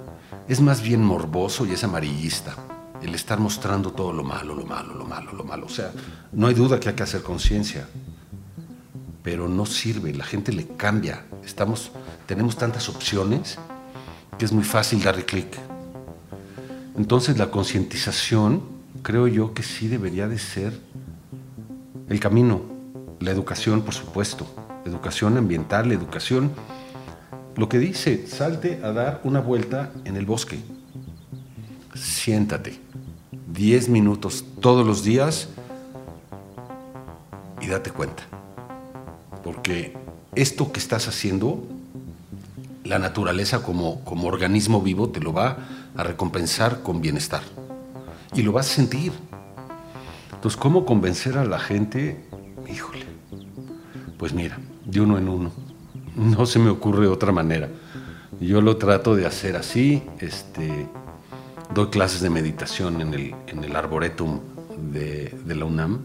es 0.48 0.62
más 0.62 0.82
bien 0.82 1.04
morboso 1.04 1.66
y 1.66 1.72
es 1.72 1.84
amarillista 1.84 2.56
el 3.02 3.14
estar 3.16 3.40
mostrando 3.40 3.92
todo 3.92 4.14
lo 4.14 4.24
malo, 4.24 4.56
lo 4.56 4.66
malo, 4.66 4.94
lo 4.94 5.06
malo, 5.06 5.34
lo 5.34 5.44
malo. 5.44 5.66
O 5.66 5.70
sea, 5.70 5.92
no 6.32 6.48
hay 6.48 6.54
duda 6.54 6.80
que 6.80 6.90
hay 6.90 6.96
que 6.96 7.04
hacer 7.04 7.22
conciencia, 7.22 7.88
pero 9.22 9.50
no 9.50 9.66
sirve, 9.66 10.14
la 10.14 10.24
gente 10.24 10.54
le 10.54 10.68
cambia. 10.68 11.26
Estamos, 11.44 11.92
tenemos 12.26 12.56
tantas 12.56 12.88
opciones 12.88 13.58
que 14.38 14.46
es 14.46 14.54
muy 14.54 14.64
fácil 14.64 15.04
darle 15.04 15.26
clic. 15.26 15.58
Entonces 16.96 17.38
la 17.38 17.52
concientización, 17.52 18.62
creo 19.02 19.28
yo 19.28 19.54
que 19.54 19.64
sí 19.64 19.88
debería 19.88 20.28
de 20.28 20.40
ser 20.40 20.80
el 22.08 22.20
camino, 22.20 22.62
la 23.20 23.32
educación, 23.32 23.82
por 23.82 23.94
supuesto, 23.94 24.46
educación 24.86 25.38
ambiental, 25.38 25.92
educación 25.92 26.52
lo 27.56 27.70
que 27.70 27.78
dice, 27.78 28.26
salte 28.28 28.82
a 28.84 28.92
dar 28.92 29.22
una 29.24 29.40
vuelta 29.40 29.92
en 30.06 30.16
el 30.16 30.26
bosque. 30.26 30.60
Siéntate 31.94 32.80
10 33.54 33.90
minutos 33.90 34.44
todos 34.60 34.86
los 34.86 35.04
días 35.04 35.50
y 37.62 37.68
date 37.68 37.92
cuenta. 37.92 38.24
Porque 39.44 39.96
esto 40.34 40.72
que 40.72 40.80
estás 40.80 41.08
haciendo, 41.08 41.64
la 42.84 42.98
naturaleza 42.98 43.62
como, 43.62 44.04
como 44.04 44.28
organismo 44.28 44.82
vivo 44.82 45.10
te 45.10 45.20
lo 45.20 45.32
va 45.32 45.58
a 45.96 46.04
recompensar 46.04 46.82
con 46.82 47.02
bienestar. 47.02 47.44
Y 48.34 48.42
lo 48.42 48.52
vas 48.52 48.72
a 48.72 48.76
sentir. 48.76 49.12
Entonces, 50.34 50.60
¿cómo 50.60 50.86
convencer 50.86 51.38
a 51.38 51.46
la 51.46 51.60
gente? 51.60 52.26
Híjole. 52.68 53.06
Pues 54.18 54.34
mira, 54.34 54.58
de 54.86 55.02
uno 55.02 55.20
en 55.20 55.30
uno 55.30 55.63
no 56.16 56.46
se 56.46 56.60
me 56.60 56.70
ocurre 56.70 57.08
otra 57.08 57.32
manera. 57.32 57.70
Yo 58.40 58.62
lo 58.62 58.78
trato 58.78 59.16
de 59.16 59.26
hacer 59.26 59.56
así, 59.56 60.04
este, 60.20 60.88
doy 61.74 61.88
clases 61.88 62.22
de 62.22 62.30
meditación 62.30 63.02
en 63.02 63.14
el, 63.14 63.36
en 63.48 63.64
el 63.64 63.76
arboretum 63.76 64.40
de, 64.92 65.36
de, 65.46 65.56
la 65.56 65.66
UNAM 65.66 66.00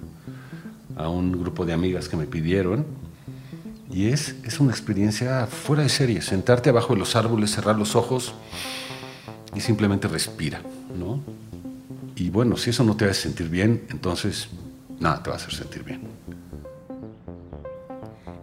a 0.97 1.09
un 1.09 1.33
grupo 1.33 1.65
de 1.65 1.73
amigas 1.73 2.09
que 2.09 2.17
me 2.17 2.27
pidieron. 2.27 2.87
Y 3.91 4.09
es, 4.09 4.37
es 4.45 4.61
una 4.61 4.71
experiencia 4.71 5.47
fuera 5.47 5.83
de 5.83 5.89
serie, 5.89 6.21
sentarte 6.21 6.69
abajo 6.69 6.93
de 6.93 7.01
los 7.01 7.17
árboles, 7.17 7.51
cerrar 7.51 7.77
los 7.77 7.97
ojos 7.97 8.35
y 9.55 9.61
simplemente 9.61 10.09
respira, 10.09 10.61
¿no? 10.97 11.21
Y 12.15 12.29
bueno, 12.31 12.57
si 12.57 12.71
eso 12.71 12.85
no 12.85 12.97
te 12.97 13.07
hace 13.07 13.23
sentir 13.23 13.49
bien, 13.49 13.85
entonces 13.91 14.49
nada 15.01 15.23
te 15.23 15.31
va 15.31 15.37
a 15.37 15.39
hacer 15.39 15.55
sentir 15.55 15.85
bien. 15.85 16.01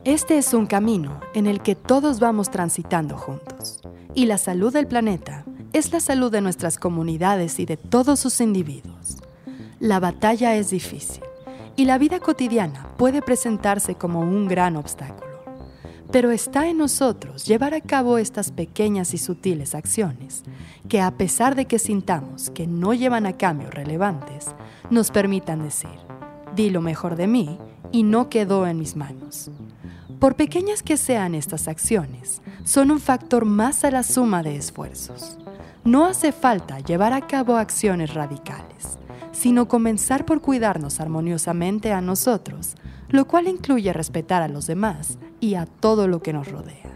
Este 0.05 0.37
es 0.37 0.53
un 0.53 0.67
camino 0.67 1.19
en 1.33 1.47
el 1.47 1.63
que 1.63 1.73
todos 1.73 2.19
vamos 2.19 2.51
transitando 2.51 3.17
juntos. 3.17 3.81
Y 4.13 4.27
la 4.27 4.37
salud 4.37 4.71
del 4.71 4.85
planeta 4.85 5.45
es 5.73 5.91
la 5.91 5.99
salud 5.99 6.31
de 6.31 6.41
nuestras 6.41 6.77
comunidades 6.77 7.59
y 7.59 7.65
de 7.65 7.75
todos 7.75 8.19
sus 8.19 8.39
individuos. 8.39 9.17
La 9.79 9.99
batalla 9.99 10.55
es 10.57 10.69
difícil 10.69 11.23
y 11.75 11.85
la 11.85 11.97
vida 11.97 12.19
cotidiana 12.19 12.87
puede 12.97 13.23
presentarse 13.23 13.95
como 13.95 14.19
un 14.19 14.47
gran 14.47 14.75
obstáculo. 14.75 15.43
Pero 16.11 16.29
está 16.29 16.67
en 16.67 16.77
nosotros 16.77 17.43
llevar 17.45 17.73
a 17.73 17.81
cabo 17.81 18.19
estas 18.19 18.51
pequeñas 18.51 19.15
y 19.15 19.17
sutiles 19.17 19.73
acciones 19.73 20.43
que 20.87 21.01
a 21.01 21.17
pesar 21.17 21.55
de 21.55 21.65
que 21.65 21.79
sintamos 21.79 22.51
que 22.51 22.67
no 22.67 22.93
llevan 22.93 23.25
a 23.25 23.33
cambios 23.33 23.73
relevantes, 23.73 24.53
nos 24.91 25.09
permitan 25.09 25.63
decir, 25.63 25.97
di 26.55 26.69
lo 26.69 26.81
mejor 26.81 27.15
de 27.15 27.25
mí 27.25 27.57
y 27.91 28.03
no 28.03 28.29
quedó 28.29 28.67
en 28.67 28.77
mis 28.77 28.95
manos. 28.95 29.49
Por 30.19 30.35
pequeñas 30.35 30.81
que 30.81 30.95
sean 30.95 31.35
estas 31.35 31.67
acciones, 31.67 32.41
son 32.63 32.89
un 32.89 32.99
factor 32.99 33.43
más 33.43 33.83
a 33.83 33.91
la 33.91 34.01
suma 34.01 34.43
de 34.43 34.55
esfuerzos. 34.55 35.37
No 35.83 36.05
hace 36.05 36.31
falta 36.31 36.79
llevar 36.79 37.11
a 37.11 37.27
cabo 37.27 37.57
acciones 37.57 38.13
radicales, 38.13 38.97
sino 39.33 39.67
comenzar 39.67 40.25
por 40.25 40.41
cuidarnos 40.41 41.01
armoniosamente 41.01 41.91
a 41.91 41.99
nosotros, 41.99 42.75
lo 43.09 43.27
cual 43.27 43.47
incluye 43.47 43.91
respetar 43.91 44.41
a 44.41 44.47
los 44.47 44.67
demás 44.67 45.17
y 45.41 45.55
a 45.55 45.65
todo 45.65 46.07
lo 46.07 46.21
que 46.21 46.33
nos 46.33 46.49
rodea. 46.49 46.91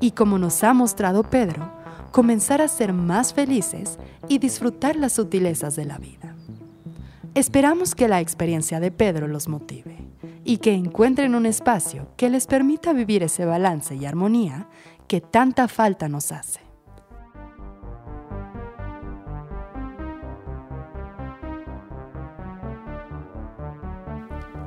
Y 0.00 0.12
como 0.12 0.38
nos 0.38 0.62
ha 0.62 0.72
mostrado 0.74 1.24
Pedro, 1.24 1.72
comenzar 2.12 2.62
a 2.62 2.68
ser 2.68 2.92
más 2.92 3.34
felices 3.34 3.98
y 4.28 4.38
disfrutar 4.38 4.94
las 4.94 5.14
sutilezas 5.14 5.74
de 5.74 5.86
la 5.86 5.98
vida. 5.98 6.36
Esperamos 7.34 7.96
que 7.96 8.06
la 8.06 8.20
experiencia 8.20 8.78
de 8.78 8.92
Pedro 8.92 9.26
los 9.26 9.48
motive 9.48 10.03
y 10.44 10.58
que 10.58 10.74
encuentren 10.74 11.34
un 11.34 11.46
espacio 11.46 12.08
que 12.16 12.28
les 12.28 12.46
permita 12.46 12.92
vivir 12.92 13.22
ese 13.22 13.46
balance 13.46 13.94
y 13.94 14.04
armonía 14.04 14.68
que 15.08 15.20
tanta 15.20 15.68
falta 15.68 16.08
nos 16.08 16.32
hace. 16.32 16.60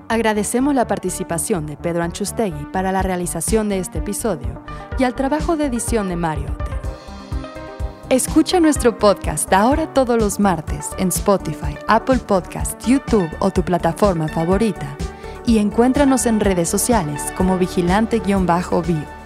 Agradecemos 0.09 0.73
la 0.73 0.87
participación 0.87 1.65
de 1.65 1.75
Pedro 1.75 2.01
Anchustegui 2.01 2.65
para 2.71 2.93
la 2.93 3.03
realización 3.03 3.67
de 3.67 3.79
este 3.79 3.99
episodio 3.99 4.63
y 4.97 5.03
al 5.03 5.15
trabajo 5.15 5.57
de 5.57 5.65
edición 5.65 6.07
de 6.07 6.15
Mario. 6.15 6.55
Escucha 8.09 8.61
nuestro 8.61 8.97
podcast 8.97 9.51
ahora 9.51 9.93
todos 9.93 10.17
los 10.17 10.39
martes 10.39 10.91
en 10.97 11.09
Spotify, 11.09 11.75
Apple 11.89 12.19
Podcast, 12.19 12.81
YouTube 12.87 13.29
o 13.39 13.51
tu 13.51 13.63
plataforma 13.63 14.29
favorita 14.29 14.97
y 15.47 15.57
encuéntranos 15.57 16.27
en 16.27 16.39
redes 16.39 16.69
sociales 16.69 17.23
como 17.35 17.57
vigilante-bio. 17.57 19.16